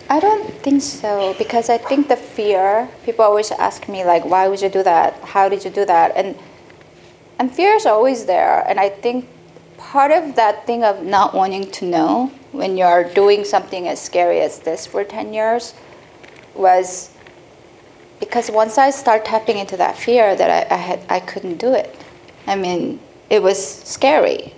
I 0.08 0.20
don't 0.20 0.48
think 0.62 0.80
so 0.80 1.34
because 1.38 1.68
I 1.68 1.78
think 1.78 2.08
the 2.08 2.16
fear. 2.16 2.88
People 3.04 3.24
always 3.24 3.50
ask 3.50 3.88
me 3.88 4.04
like, 4.04 4.24
"Why 4.24 4.46
would 4.46 4.62
you 4.62 4.68
do 4.68 4.82
that? 4.84 5.14
How 5.24 5.48
did 5.48 5.64
you 5.64 5.70
do 5.70 5.84
that?" 5.86 6.12
And 6.14 6.36
and 7.38 7.52
fear 7.52 7.74
is 7.74 7.86
always 7.86 8.26
there. 8.26 8.62
And 8.68 8.78
I 8.78 8.90
think 8.90 9.26
part 9.76 10.12
of 10.12 10.36
that 10.36 10.66
thing 10.66 10.84
of 10.84 11.02
not 11.02 11.34
wanting 11.34 11.70
to 11.78 11.84
know 11.84 12.30
when 12.52 12.76
you're 12.76 13.04
doing 13.04 13.44
something 13.44 13.88
as 13.88 14.00
scary 14.00 14.40
as 14.40 14.60
this 14.60 14.86
for 14.86 15.02
ten 15.02 15.34
years 15.34 15.74
was 16.54 17.10
because 18.20 18.50
once 18.50 18.78
I 18.78 18.90
start 18.90 19.24
tapping 19.24 19.58
into 19.58 19.76
that 19.78 19.96
fear, 19.96 20.36
that 20.36 20.70
I, 20.70 20.74
I 20.74 20.78
had 20.78 21.00
I 21.08 21.20
couldn't 21.20 21.58
do 21.58 21.72
it. 21.74 21.94
I 22.46 22.56
mean, 22.56 23.00
it 23.30 23.42
was 23.42 23.58
scary. 23.82 24.54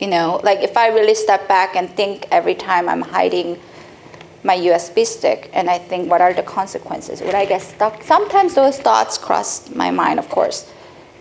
You 0.00 0.08
know, 0.08 0.40
like 0.42 0.60
if 0.60 0.76
I 0.76 0.88
really 0.88 1.14
step 1.14 1.46
back 1.46 1.76
and 1.76 1.88
think 1.88 2.26
every 2.30 2.54
time 2.54 2.88
I'm 2.88 3.02
hiding 3.02 3.60
my 4.44 4.56
USB 4.56 5.06
stick 5.06 5.50
and 5.54 5.70
I 5.70 5.78
think, 5.78 6.10
what 6.10 6.20
are 6.20 6.34
the 6.34 6.42
consequences? 6.42 7.22
Would 7.22 7.34
I 7.34 7.46
get 7.46 7.62
stuck? 7.62 8.02
Sometimes 8.02 8.54
those 8.54 8.78
thoughts 8.78 9.16
cross 9.16 9.70
my 9.70 9.90
mind, 9.90 10.18
of 10.18 10.28
course. 10.28 10.70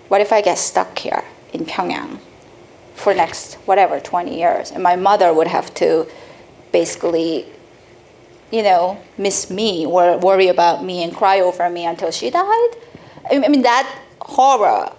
What 0.10 0.20
if 0.20 0.34
I 0.34 0.42
get 0.42 0.58
stuck 0.58 0.98
here 0.98 1.24
in 1.54 1.66
Pyongyang 1.66 2.20
for 2.96 3.14
next, 3.14 3.56
whatever, 3.66 4.00
20 4.00 4.38
years? 4.38 4.72
And 4.72 4.84
my 4.84 4.96
mother 4.96 5.34
would 5.34 5.48
have 5.48 5.74
to 5.76 6.08
basically, 6.72 7.46
you 8.54 8.64
know, 8.64 8.98
miss 9.18 9.50
me 9.50 9.86
or 9.86 10.18
worry 10.20 10.48
about 10.48 10.84
me 10.84 11.04
and 11.04 11.12
cry 11.14 11.42
over 11.42 11.70
me 11.70 11.86
until 11.86 12.12
she 12.12 12.30
died. 12.30 12.72
I 13.30 13.48
mean, 13.54 13.64
that 13.64 13.86
horror. 14.22 14.94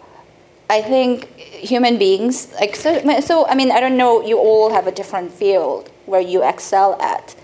I 0.69 0.81
think 0.83 1.27
human 1.39 1.99
beings, 1.99 2.53
like, 2.61 2.75
so, 2.75 2.91
so, 3.21 3.47
I 3.47 3.55
mean, 3.55 3.71
I 3.71 3.81
don't 3.81 3.97
know, 3.97 4.23
you 4.23 4.39
all 4.39 4.73
have 4.73 4.87
a 4.87 4.93
different 4.93 5.31
field 5.33 5.91
where 6.07 6.21
you 6.21 6.43
excel 6.43 7.01
at 7.01 7.37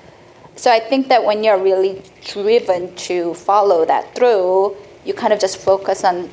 so 0.60 0.70
I 0.70 0.78
think 0.78 1.08
that 1.08 1.24
when 1.24 1.42
you're 1.42 1.56
really 1.56 2.02
driven 2.22 2.94
to 3.08 3.32
follow 3.32 3.86
that 3.86 4.14
through, 4.14 4.76
you 5.06 5.14
kind 5.14 5.32
of 5.32 5.40
just 5.40 5.56
focus 5.56 6.04
on 6.04 6.28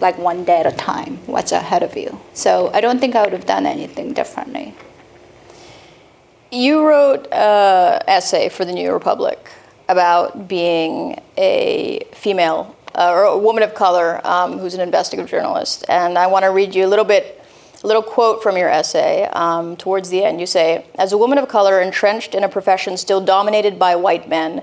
like 0.00 0.16
one 0.16 0.46
day 0.46 0.60
at 0.60 0.66
a 0.66 0.74
time, 0.74 1.18
what's 1.26 1.52
ahead 1.52 1.82
of 1.82 1.94
you. 1.94 2.18
So 2.32 2.70
I 2.72 2.80
don't 2.80 3.00
think 3.00 3.14
I 3.14 3.20
would 3.22 3.34
have 3.34 3.44
done 3.44 3.66
anything 3.66 4.14
differently. 4.14 4.74
You 6.52 6.86
wrote 6.86 7.26
an 7.32 8.02
essay 8.06 8.48
for 8.48 8.64
the 8.64 8.72
New 8.72 8.92
Republic 8.92 9.50
about 9.88 10.46
being 10.46 11.20
a 11.36 12.06
female 12.12 12.76
uh, 12.94 13.10
or 13.10 13.24
a 13.24 13.38
woman 13.38 13.64
of 13.64 13.74
color 13.74 14.24
um, 14.24 14.58
who's 14.58 14.74
an 14.74 14.80
investigative 14.80 15.28
journalist. 15.28 15.84
And 15.88 16.16
I 16.16 16.28
want 16.28 16.44
to 16.44 16.50
read 16.52 16.72
you 16.72 16.86
a 16.86 16.88
little 16.88 17.04
bit 17.04 17.42
a 17.82 17.86
little 17.86 18.02
quote 18.02 18.42
from 18.42 18.56
your 18.56 18.68
essay 18.68 19.24
um, 19.32 19.76
towards 19.76 20.08
the 20.08 20.24
end. 20.24 20.40
You 20.40 20.46
say, 20.46 20.86
As 20.94 21.12
a 21.12 21.18
woman 21.18 21.36
of 21.36 21.48
color 21.48 21.80
entrenched 21.80 22.34
in 22.34 22.44
a 22.44 22.48
profession 22.48 22.96
still 22.96 23.20
dominated 23.20 23.78
by 23.78 23.96
white 23.96 24.28
men, 24.28 24.62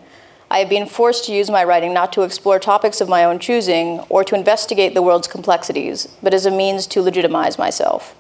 I 0.49 0.59
have 0.59 0.69
been 0.69 0.87
forced 0.87 1.25
to 1.25 1.33
use 1.33 1.49
my 1.49 1.63
writing 1.63 1.93
not 1.93 2.13
to 2.13 2.23
explore 2.23 2.59
topics 2.59 3.01
of 3.01 3.09
my 3.09 3.23
own 3.23 3.39
choosing 3.39 3.99
or 4.09 4.23
to 4.23 4.35
investigate 4.35 4.93
the 4.93 5.01
world's 5.01 5.27
complexities, 5.27 6.07
but 6.23 6.33
as 6.33 6.45
a 6.45 6.51
means 6.51 6.87
to 6.87 7.01
legitimize 7.01 7.57
myself. 7.57 8.15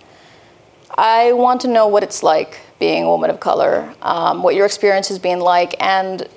I 0.97 1.33
want 1.33 1.61
to 1.61 1.67
know 1.67 1.87
what 1.87 2.03
it's 2.03 2.21
like 2.23 2.59
being 2.79 3.03
a 3.03 3.07
woman 3.07 3.29
of 3.29 3.39
color, 3.39 3.93
um, 4.01 4.43
what 4.43 4.55
your 4.55 4.65
experience 4.65 5.07
has 5.09 5.19
been 5.19 5.39
like, 5.39 5.75
and 5.81 6.27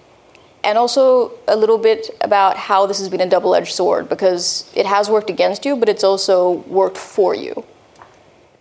and 0.64 0.76
also 0.76 1.32
a 1.46 1.54
little 1.54 1.78
bit 1.78 2.10
about 2.22 2.56
how 2.56 2.86
this 2.86 2.98
has 2.98 3.08
been 3.08 3.20
a 3.20 3.28
double-edged 3.28 3.72
sword 3.72 4.08
because 4.08 4.68
it 4.74 4.84
has 4.84 5.08
worked 5.08 5.30
against 5.30 5.64
you, 5.64 5.76
but 5.76 5.88
it's 5.88 6.02
also 6.02 6.64
worked 6.66 6.98
for 6.98 7.36
you. 7.36 7.64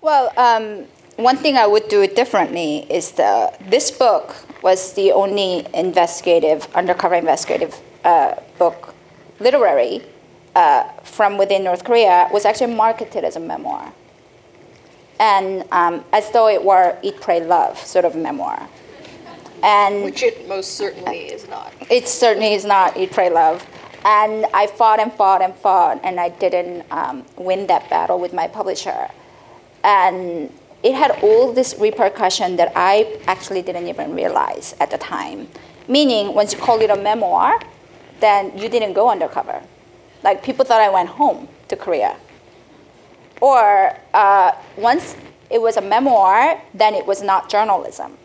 Well, 0.02 0.32
um, 0.38 0.86
one 1.16 1.38
thing 1.38 1.58
I 1.58 1.66
would 1.66 1.88
do 1.88 2.04
it 2.04 2.16
differently 2.16 2.86
is 2.92 3.14
the 3.14 3.52
this 3.70 3.90
book 3.90 4.36
was 4.62 4.94
the 4.94 5.12
only 5.14 5.66
investigative, 5.74 6.68
undercover 6.76 7.16
investigative 7.16 7.80
uh, 8.04 8.36
book, 8.60 8.94
literary, 9.40 10.04
uh, 10.56 10.84
from 11.04 11.38
within 11.38 11.64
North 11.64 11.84
Korea 11.84 12.30
was 12.32 12.46
actually 12.46 12.74
marketed 12.74 13.24
as 13.24 13.36
a 13.36 13.40
memoir, 13.40 13.92
and 15.20 15.64
um, 15.72 16.04
as 16.14 16.32
though 16.32 16.48
it 16.48 16.64
were 16.64 16.98
Eat, 17.02 17.22
Pray, 17.22 17.44
Love 17.44 17.78
sort 17.80 18.06
of 18.06 18.16
memoir. 18.16 18.68
And 19.64 20.04
which 20.04 20.22
it 20.22 20.48
most 20.48 20.76
certainly 20.76 21.28
is 21.28 21.48
not. 21.48 21.74
It 21.90 22.08
certainly 22.08 22.54
is 22.54 22.66
not 22.66 22.98
Eat, 22.98 23.12
Pray, 23.12 23.30
Love. 23.30 23.66
And 24.04 24.46
I 24.54 24.68
fought 24.68 25.00
and 25.00 25.12
fought 25.14 25.42
and 25.42 25.56
fought, 25.56 26.00
and 26.04 26.20
I 26.20 26.30
didn't 26.30 26.86
um, 26.92 27.26
win 27.38 27.66
that 27.68 27.90
battle 27.90 28.20
with 28.20 28.34
my 28.34 28.48
publisher 28.48 29.10
and 29.86 30.52
it 30.84 30.96
had 30.96 31.12
all 31.22 31.54
this 31.54 31.76
repercussion 31.80 32.58
that 32.58 32.74
I 32.76 33.20
actually 33.28 33.62
didn't 33.62 33.88
even 33.88 34.14
realize 34.14 34.76
at 34.80 34.92
the 34.92 34.98
time. 34.98 35.48
Meaning, 35.88 36.34
once 36.34 36.54
you 36.54 36.60
call 36.60 36.82
it 36.82 36.90
a 36.90 36.96
memoir, 36.96 37.62
then 38.20 38.58
you 38.58 38.68
didn't 38.68 38.94
go 38.94 39.10
undercover. 39.10 39.62
Like 40.24 40.44
people 40.44 40.66
thought 40.66 40.82
I 40.82 40.90
went 40.90 41.10
home 41.10 41.48
to 41.70 41.76
Korea. 41.76 42.18
Or 43.42 43.96
uh, 44.14 44.52
once 44.78 45.16
it 45.50 45.62
was 45.62 45.78
a 45.78 45.82
memoir, 45.82 46.62
then 46.74 46.94
it 46.94 47.06
was 47.06 47.22
not 47.22 47.50
journalism. 47.50 48.18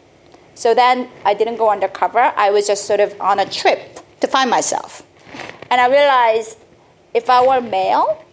So 0.55 0.75
then 0.75 1.09
I 1.25 1.35
didn't 1.35 1.57
go 1.57 1.71
undercover. 1.71 2.33
I 2.37 2.51
was 2.51 2.67
just 2.67 2.87
sort 2.87 3.01
of 3.01 3.19
on 3.21 3.39
a 3.39 3.49
trip 3.49 4.01
to 4.21 4.27
find 4.27 4.51
myself. 4.51 5.03
And 5.71 5.81
I 5.81 5.89
realized 5.89 6.59
if 7.15 7.31
I 7.31 7.47
were 7.47 7.61
male, 7.61 8.25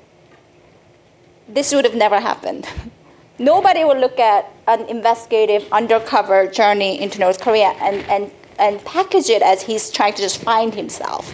this 1.47 1.73
would 1.73 1.85
have 1.85 1.95
never 1.95 2.19
happened. 2.19 2.67
nobody 3.39 3.83
would 3.83 3.97
look 3.97 4.19
at 4.19 4.51
an 4.67 4.81
investigative 4.89 5.67
undercover 5.71 6.47
journey 6.47 6.99
into 7.01 7.19
North 7.19 7.39
Korea 7.39 7.73
and, 7.79 7.97
and, 8.09 8.31
and 8.59 8.83
package 8.85 9.29
it 9.29 9.41
as 9.41 9.61
he's 9.61 9.91
trying 9.91 10.13
to 10.13 10.21
just 10.21 10.41
find 10.41 10.73
himself 10.73 11.31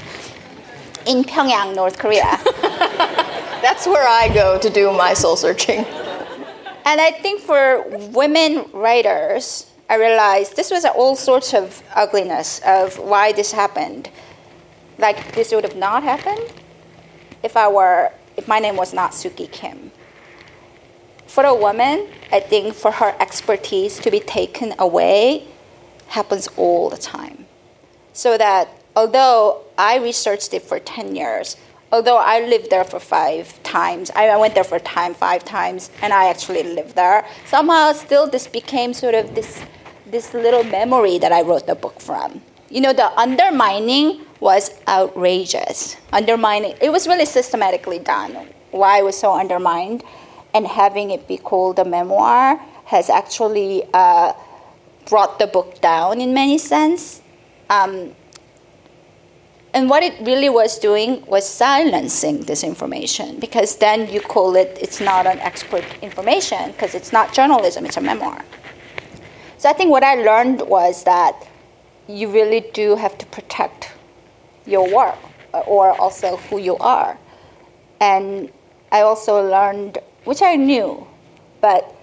in 1.06 1.24
Pyongyang, 1.24 1.76
North 1.76 1.98
Korea. 1.98 2.40
That's 3.62 3.88
where 3.88 4.08
I 4.08 4.30
go 4.34 4.60
to 4.60 4.70
do 4.70 4.92
my 4.92 5.14
soul 5.14 5.36
searching. 5.36 5.86
And 6.86 7.00
I 7.00 7.12
think 7.12 7.42
for 7.42 7.86
women 8.12 8.66
writers, 8.74 9.68
I 9.90 9.96
realized 9.96 10.56
this 10.56 10.72
was 10.72 10.86
all 10.86 11.16
sorts 11.16 11.54
of 11.54 11.82
ugliness 11.96 12.62
of 12.66 13.00
why 13.00 13.32
this 13.32 13.52
happened. 13.52 14.10
Like 14.98 15.34
this 15.34 15.52
would 15.52 15.64
have 15.64 15.76
not 15.76 16.04
happened 16.04 16.52
if 17.42 17.56
I 17.58 17.68
were 17.68 18.12
if 18.36 18.48
my 18.48 18.60
name 18.60 18.76
was 18.76 18.94
not 18.94 19.12
Suki 19.12 19.52
Kim. 19.52 19.92
For 21.28 21.44
a 21.44 21.56
woman, 21.56 22.08
I 22.32 22.40
think 22.40 22.76
for 22.76 22.92
her 22.92 23.16
expertise 23.20 23.98
to 24.00 24.12
be 24.12 24.20
taken 24.20 24.74
away 24.78 25.48
happens 26.08 26.48
all 26.58 26.90
the 26.90 26.98
time. 26.98 27.46
So 28.14 28.38
that 28.38 28.83
although 28.96 29.62
I 29.78 29.98
researched 29.98 30.54
it 30.54 30.64
for 30.64 30.80
10 30.80 31.16
years, 31.16 31.58
although 31.92 32.18
I 32.18 32.42
lived 32.42 32.70
there 32.70 32.84
for 32.84 33.00
five 33.00 33.62
times, 33.64 34.12
I 34.16 34.36
went 34.38 34.56
there 34.56 34.64
for 34.64 34.80
time 34.80 35.14
five 35.14 35.46
times, 35.46 35.92
and 36.02 36.12
I 36.12 36.30
actually 36.30 36.64
lived 36.64 36.96
there. 36.96 37.26
Somehow, 37.46 37.94
still, 37.94 38.28
this 38.28 38.48
became 38.48 38.94
sort 38.94 39.16
of 39.16 39.36
this 39.36 39.62
this 40.06 40.34
little 40.34 40.64
memory 40.64 41.18
that 41.18 41.32
I 41.32 41.42
wrote 41.42 41.66
the 41.66 41.74
book 41.74 42.00
from. 42.00 42.42
You 42.70 42.82
know, 42.82 42.94
the 42.94 43.10
undermining 43.18 44.22
was 44.40 44.70
outrageous. 44.88 45.98
Undermining, 46.12 46.76
it 46.82 46.92
was 46.92 47.08
really 47.08 47.26
systematically 47.26 47.98
done. 47.98 48.32
Why 48.70 49.00
it 49.00 49.04
was 49.04 49.18
so 49.18 49.34
undermined, 49.34 50.04
and 50.54 50.68
having 50.68 51.10
it 51.12 51.28
be 51.28 51.38
called 51.38 51.80
a 51.80 51.86
memoir 51.86 52.58
has 52.86 53.10
actually 53.10 53.84
uh, 53.94 54.34
brought 55.08 55.40
the 55.40 55.48
book 55.48 55.82
down 55.82 56.22
in 56.22 56.34
many 56.34 56.58
sense. 56.58 57.22
Um, 57.70 58.16
and 59.74 59.90
what 59.90 60.04
it 60.04 60.14
really 60.22 60.50
was 60.50 60.78
doing 60.78 61.26
was 61.26 61.48
silencing 61.50 62.42
this 62.42 62.64
information 62.64 63.40
because 63.40 63.78
then 63.78 64.08
you 64.08 64.22
call 64.22 64.56
it, 64.56 64.78
it's 64.80 65.02
not 65.02 65.26
an 65.26 65.40
expert 65.40 65.84
information 66.04 66.72
because 66.74 66.94
it's 66.94 67.12
not 67.12 67.34
journalism, 67.34 67.84
it's 67.86 67.98
a 67.98 68.02
memoir. 68.02 68.46
So 69.58 69.70
I 69.70 69.74
think 69.74 69.90
what 69.90 70.04
I 70.04 70.16
learned 70.16 70.62
was 70.62 71.04
that 71.06 71.48
you 72.08 72.30
really 72.30 72.70
do 72.74 72.96
have 72.96 73.18
to 73.18 73.26
protect 73.28 73.92
your 74.68 74.94
work 74.94 75.18
uh, 75.54 75.60
or 75.62 76.00
also 76.00 76.38
who 76.38 76.60
you 76.60 76.78
are. 76.78 77.18
And 78.00 78.52
I 78.92 79.02
also 79.02 79.42
learned, 79.50 79.98
which 80.26 80.44
I 80.44 80.56
knew, 80.56 81.08
but 81.62 81.96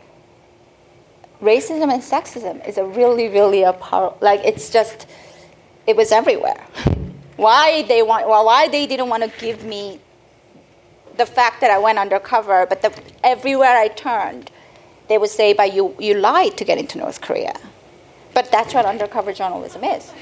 racism 1.40 1.92
and 1.92 2.02
sexism 2.02 2.66
is 2.66 2.78
a 2.78 2.84
really, 2.84 3.28
really 3.28 3.62
a 3.62 3.74
power, 3.74 4.16
like 4.20 4.40
it's 4.44 4.70
just, 4.70 5.06
it 5.86 5.94
was 5.96 6.10
everywhere 6.10 6.66
why 7.40 7.82
they 7.82 8.02
want 8.02 8.28
well, 8.28 8.44
why 8.44 8.68
they 8.68 8.86
didn't 8.86 9.08
want 9.08 9.22
to 9.22 9.32
give 9.40 9.64
me 9.64 9.98
the 11.16 11.26
fact 11.26 11.60
that 11.60 11.70
I 11.70 11.78
went 11.78 11.98
undercover, 11.98 12.66
but 12.66 12.82
the, 12.82 12.92
everywhere 13.24 13.76
I 13.76 13.88
turned, 13.88 14.50
they 15.08 15.18
would 15.18 15.30
say, 15.30 15.52
"But 15.52 15.72
you 15.72 15.94
you 15.98 16.14
lied 16.14 16.56
to 16.58 16.64
get 16.64 16.78
into 16.78 16.98
North 16.98 17.20
Korea." 17.20 17.54
But 18.32 18.50
that's 18.50 18.74
what 18.74 18.84
undercover 18.84 19.32
journalism 19.32 19.82
is. 19.82 20.12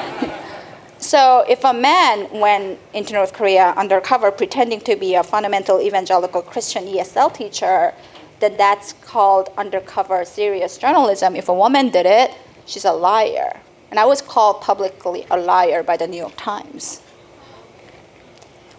so 0.98 1.44
if 1.48 1.64
a 1.64 1.74
man 1.74 2.28
went 2.30 2.78
into 2.94 3.14
North 3.14 3.32
Korea 3.32 3.74
undercover 3.76 4.30
pretending 4.30 4.80
to 4.82 4.94
be 4.94 5.16
a 5.16 5.24
fundamental 5.24 5.80
evangelical 5.80 6.42
Christian 6.42 6.84
ESL 6.84 7.34
teacher, 7.34 7.92
then 8.40 8.56
that's 8.56 8.92
called 8.92 9.48
undercover 9.56 10.24
serious 10.24 10.78
journalism. 10.78 11.34
If 11.34 11.48
a 11.48 11.54
woman 11.54 11.90
did 11.90 12.06
it, 12.06 12.30
she's 12.66 12.84
a 12.84 12.92
liar. 12.92 13.60
And 13.90 13.98
I 13.98 14.04
was 14.04 14.20
called 14.20 14.60
publicly 14.60 15.26
a 15.30 15.36
liar 15.36 15.82
by 15.82 15.96
the 15.96 16.06
New 16.06 16.18
York 16.18 16.34
Times. 16.36 17.00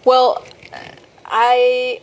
Well, 0.04 0.44
I 1.26 2.00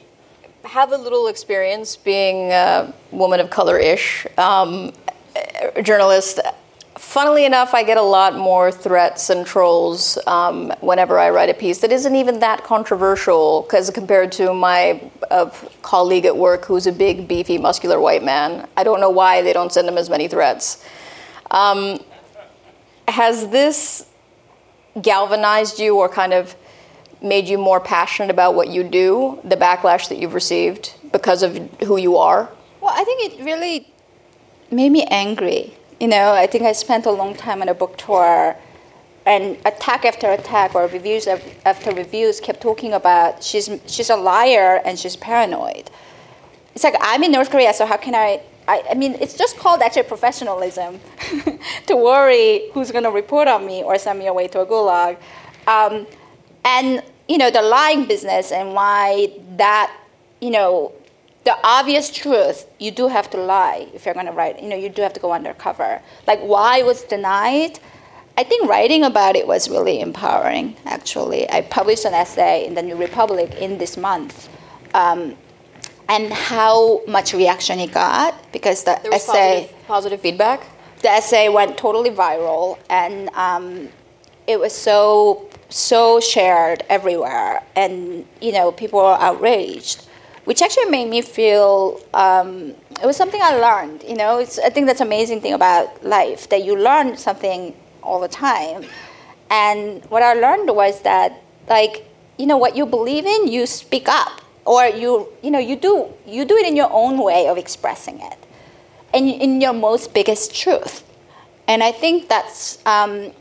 have 0.64 0.92
a 0.92 0.98
little 0.98 1.28
experience 1.28 1.96
being 1.96 2.52
a 2.52 2.94
woman 3.12 3.40
of 3.40 3.50
color 3.50 3.78
ish 3.80 4.28
um, 4.38 4.92
journalist. 5.82 6.40
Funnily 6.96 7.46
enough, 7.46 7.74
I 7.74 7.84
get 7.84 7.98
a 7.98 8.02
lot 8.02 8.36
more 8.36 8.72
threats 8.72 9.30
and 9.30 9.46
trolls 9.46 10.18
um, 10.28 10.74
whenever 10.82 11.18
I 11.18 11.30
write 11.30 11.50
a 11.50 11.54
piece 11.54 11.80
that 11.80 11.92
isn't 11.92 12.16
even 12.16 12.40
that 12.40 12.64
controversial, 12.64 13.62
because 13.62 13.90
compared 13.92 14.32
to 14.34 14.54
my 14.54 15.02
uh, 15.32 15.50
colleague 15.82 16.26
at 16.26 16.36
work 16.36 16.66
who's 16.66 16.86
a 16.88 16.92
big, 16.92 17.28
beefy, 17.28 17.58
muscular 17.58 18.00
white 18.00 18.24
man, 18.24 18.68
I 18.76 18.84
don't 18.84 19.00
know 19.00 19.10
why 19.10 19.42
they 19.42 19.54
don't 19.54 19.72
send 19.72 19.88
him 19.88 19.98
as 19.98 20.10
many 20.10 20.28
threats. 20.28 20.84
Um, 21.52 22.00
has 23.08 23.50
this 23.50 24.06
galvanized 25.02 25.80
you 25.80 25.98
or 25.98 26.10
kind 26.10 26.34
of 26.34 26.56
made 27.22 27.48
you 27.48 27.58
more 27.58 27.80
passionate 27.80 28.30
about 28.30 28.56
what 28.56 28.68
you 28.70 28.84
do, 28.84 29.40
the 29.44 29.56
backlash 29.56 30.10
that 30.10 30.18
you've 30.18 30.34
received 30.34 30.94
because 31.12 31.44
of 31.44 31.58
who 31.84 31.98
you 31.98 32.18
are? 32.18 32.50
Well, 32.82 32.94
I 32.96 33.04
think 33.04 33.34
it 33.34 33.44
really 33.44 33.92
made 34.72 34.92
me 34.92 35.04
angry. 35.06 35.74
You 36.00 36.08
know, 36.08 36.34
I 36.34 36.48
think 36.48 36.64
I 36.64 36.74
spent 36.74 37.06
a 37.06 37.12
long 37.12 37.36
time 37.36 37.62
on 37.62 37.70
a 37.70 37.74
book 37.74 37.98
tour 37.98 38.56
and 39.26 39.58
attack 39.66 40.06
after 40.06 40.32
attack 40.32 40.74
or 40.74 40.88
reviews 40.88 41.28
after 41.28 41.92
reviews 41.92 42.40
kept 42.40 42.62
talking 42.62 42.94
about 42.94 43.44
she's 43.44 43.70
she's 43.86 44.10
a 44.10 44.16
liar 44.16 44.82
and 44.86 44.98
she's 44.98 45.16
paranoid. 45.16 45.90
It's 46.76 46.84
like 46.84 46.96
I'm 47.02 47.24
in 47.24 47.32
North 47.32 47.50
Korea, 47.50 47.74
so 47.74 47.86
how 47.86 47.98
can 47.98 48.16
I 48.16 48.42
I, 48.68 48.84
I 48.92 48.94
mean, 48.96 49.16
it's 49.22 49.36
just 49.36 49.58
called 49.58 49.82
actually 49.82 50.04
professionalism 50.04 51.00
to 51.88 51.96
worry 51.96 52.70
who's 52.74 52.92
going 52.92 53.06
to 53.06 53.12
report 53.12 53.48
on 53.48 53.66
me 53.66 53.84
or 53.84 53.98
send 53.98 54.20
me 54.20 54.28
away 54.28 54.48
to 54.50 54.62
a 54.62 54.66
gulag. 54.66 55.18
Um, 55.68 56.06
and, 56.66 57.02
you 57.30 57.38
know, 57.38 57.50
the 57.50 57.62
lying 57.62 58.06
business 58.06 58.52
and 58.52 58.74
why 58.74 59.32
that, 59.56 59.96
you 60.42 60.50
know, 60.50 60.92
the 61.46 61.58
obvious 61.64 62.12
truth, 62.12 62.66
you 62.78 62.92
do 62.92 63.08
have 63.08 63.30
to 63.30 63.38
lie 63.38 63.88
if 63.94 64.06
you're 64.06 64.14
going 64.14 64.26
to 64.26 64.34
write, 64.34 64.62
you 64.62 64.68
know, 64.68 64.76
you 64.76 64.90
do 64.90 65.02
have 65.02 65.14
to 65.14 65.20
go 65.20 65.32
undercover. 65.32 66.02
Like 66.28 66.42
why 66.42 66.84
was 66.84 67.04
denied? 67.04 67.80
I 68.38 68.44
think 68.44 68.70
writing 68.70 69.04
about 69.04 69.36
it 69.36 69.48
was 69.48 69.70
really 69.70 70.02
empowering, 70.02 70.76
actually. 70.86 71.50
I 71.50 71.62
published 71.62 72.06
an 72.06 72.14
essay 72.14 72.68
in 72.68 72.76
the 72.76 72.84
New 72.84 72.96
Republic 72.96 73.56
in 73.56 73.78
this 73.78 73.96
month. 73.98 74.50
Um, 74.94 75.38
and 76.10 76.32
how 76.32 77.02
much 77.06 77.34
reaction 77.34 77.80
it 77.80 77.92
got 77.94 78.52
because 78.52 78.84
the 78.84 78.96
essay 79.14 79.68
positive, 79.68 79.88
positive, 79.88 80.22
feedback. 80.22 80.64
The 81.02 81.10
essay 81.10 81.50
went 81.50 81.78
totally 81.78 82.10
viral, 82.10 82.80
and 82.90 83.30
um, 83.30 83.90
it 84.48 84.60
was 84.60 84.74
so 84.74 85.50
so 85.70 86.20
shared 86.20 86.84
everywhere, 86.90 87.62
and 87.76 88.26
you 88.42 88.52
know 88.52 88.72
people 88.72 89.00
were 89.00 89.18
outraged, 89.20 90.08
which 90.46 90.62
actually 90.62 90.90
made 90.90 91.10
me 91.10 91.22
feel. 91.22 92.02
Um, 92.14 92.74
it 93.02 93.06
was 93.06 93.16
something 93.16 93.42
I 93.44 93.58
learned. 93.58 94.04
You 94.04 94.16
know, 94.16 94.40
it's, 94.40 94.58
I 94.58 94.70
think 94.70 94.88
that's 94.88 95.02
amazing 95.02 95.42
thing 95.42 95.54
about 95.54 96.04
life 96.04 96.50
that 96.50 96.64
you 96.64 96.76
learn 96.76 97.16
something 97.16 97.76
all 98.02 98.20
the 98.20 98.28
time, 98.28 98.86
and 99.52 100.04
what 100.06 100.24
I 100.24 100.34
learned 100.34 100.74
was 100.76 101.02
that 101.02 101.44
like 101.70 102.08
you 102.40 102.48
know 102.48 102.58
what 102.58 102.76
you 102.76 102.86
believe 102.86 103.26
in, 103.26 103.48
you 103.48 103.66
speak 103.68 104.08
up 104.08 104.42
or 104.68 104.86
you 104.86 105.30
you 105.42 105.50
know 105.50 105.60
you 105.60 105.76
do 105.76 106.14
you 106.26 106.46
do 106.46 106.56
it 106.56 106.68
in 106.68 106.76
your 106.76 106.90
own 106.92 107.18
way 107.18 107.48
of 107.48 107.58
expressing 107.58 108.20
it. 108.20 108.38
And 109.14 109.30
in 109.30 109.62
your 109.62 109.74
most 109.74 110.14
biggest 110.14 110.54
truth. 110.54 111.04
And 111.68 111.84
i 111.84 111.92
think 111.92 112.30
that's 112.30 112.80
um, 112.86 113.32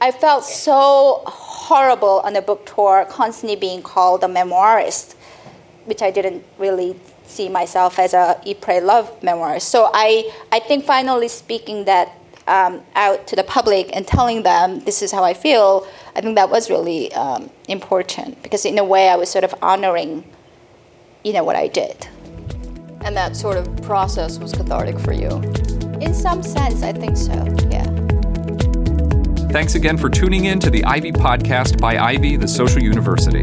i 0.00 0.10
felt 0.10 0.44
so 0.44 1.22
horrible 1.26 2.20
on 2.24 2.32
the 2.32 2.42
book 2.42 2.66
tour 2.66 3.06
constantly 3.08 3.56
being 3.56 3.82
called 3.82 4.22
a 4.22 4.28
memoirist 4.28 5.14
which 5.84 6.02
i 6.02 6.10
didn't 6.10 6.44
really 6.58 6.94
see 7.26 7.48
myself 7.48 7.98
as 7.98 8.14
a 8.14 8.36
pray 8.60 8.80
love 8.80 9.08
memoirist. 9.20 9.62
So 9.62 9.90
i 9.92 10.30
i 10.52 10.58
think 10.58 10.84
finally 10.84 11.28
speaking 11.28 11.84
that 11.86 12.12
um, 12.46 12.82
out 12.94 13.26
to 13.28 13.36
the 13.36 13.44
public 13.44 13.94
and 13.94 14.06
telling 14.06 14.42
them 14.42 14.80
this 14.80 15.02
is 15.02 15.12
how 15.12 15.24
I 15.24 15.34
feel, 15.34 15.86
I 16.14 16.20
think 16.20 16.36
that 16.36 16.50
was 16.50 16.70
really 16.70 17.12
um, 17.14 17.50
important 17.68 18.42
because 18.42 18.64
in 18.64 18.78
a 18.78 18.84
way 18.84 19.08
I 19.08 19.16
was 19.16 19.30
sort 19.30 19.44
of 19.44 19.54
honoring, 19.62 20.24
you 21.24 21.32
know, 21.32 21.44
what 21.44 21.56
I 21.56 21.68
did. 21.68 22.08
And 23.04 23.16
that 23.16 23.36
sort 23.36 23.56
of 23.56 23.82
process 23.82 24.38
was 24.38 24.52
cathartic 24.52 24.98
for 24.98 25.12
you. 25.12 25.28
In 26.00 26.14
some 26.14 26.42
sense, 26.42 26.82
I 26.82 26.92
think 26.92 27.16
so. 27.16 27.32
Yeah. 27.70 27.84
Thanks 29.50 29.74
again 29.74 29.98
for 29.98 30.08
tuning 30.08 30.46
in 30.46 30.60
to 30.60 30.70
the 30.70 30.84
Ivy 30.84 31.12
Podcast 31.12 31.80
by 31.80 31.98
Ivy, 31.98 32.36
the 32.36 32.48
Social 32.48 32.80
University. 32.80 33.42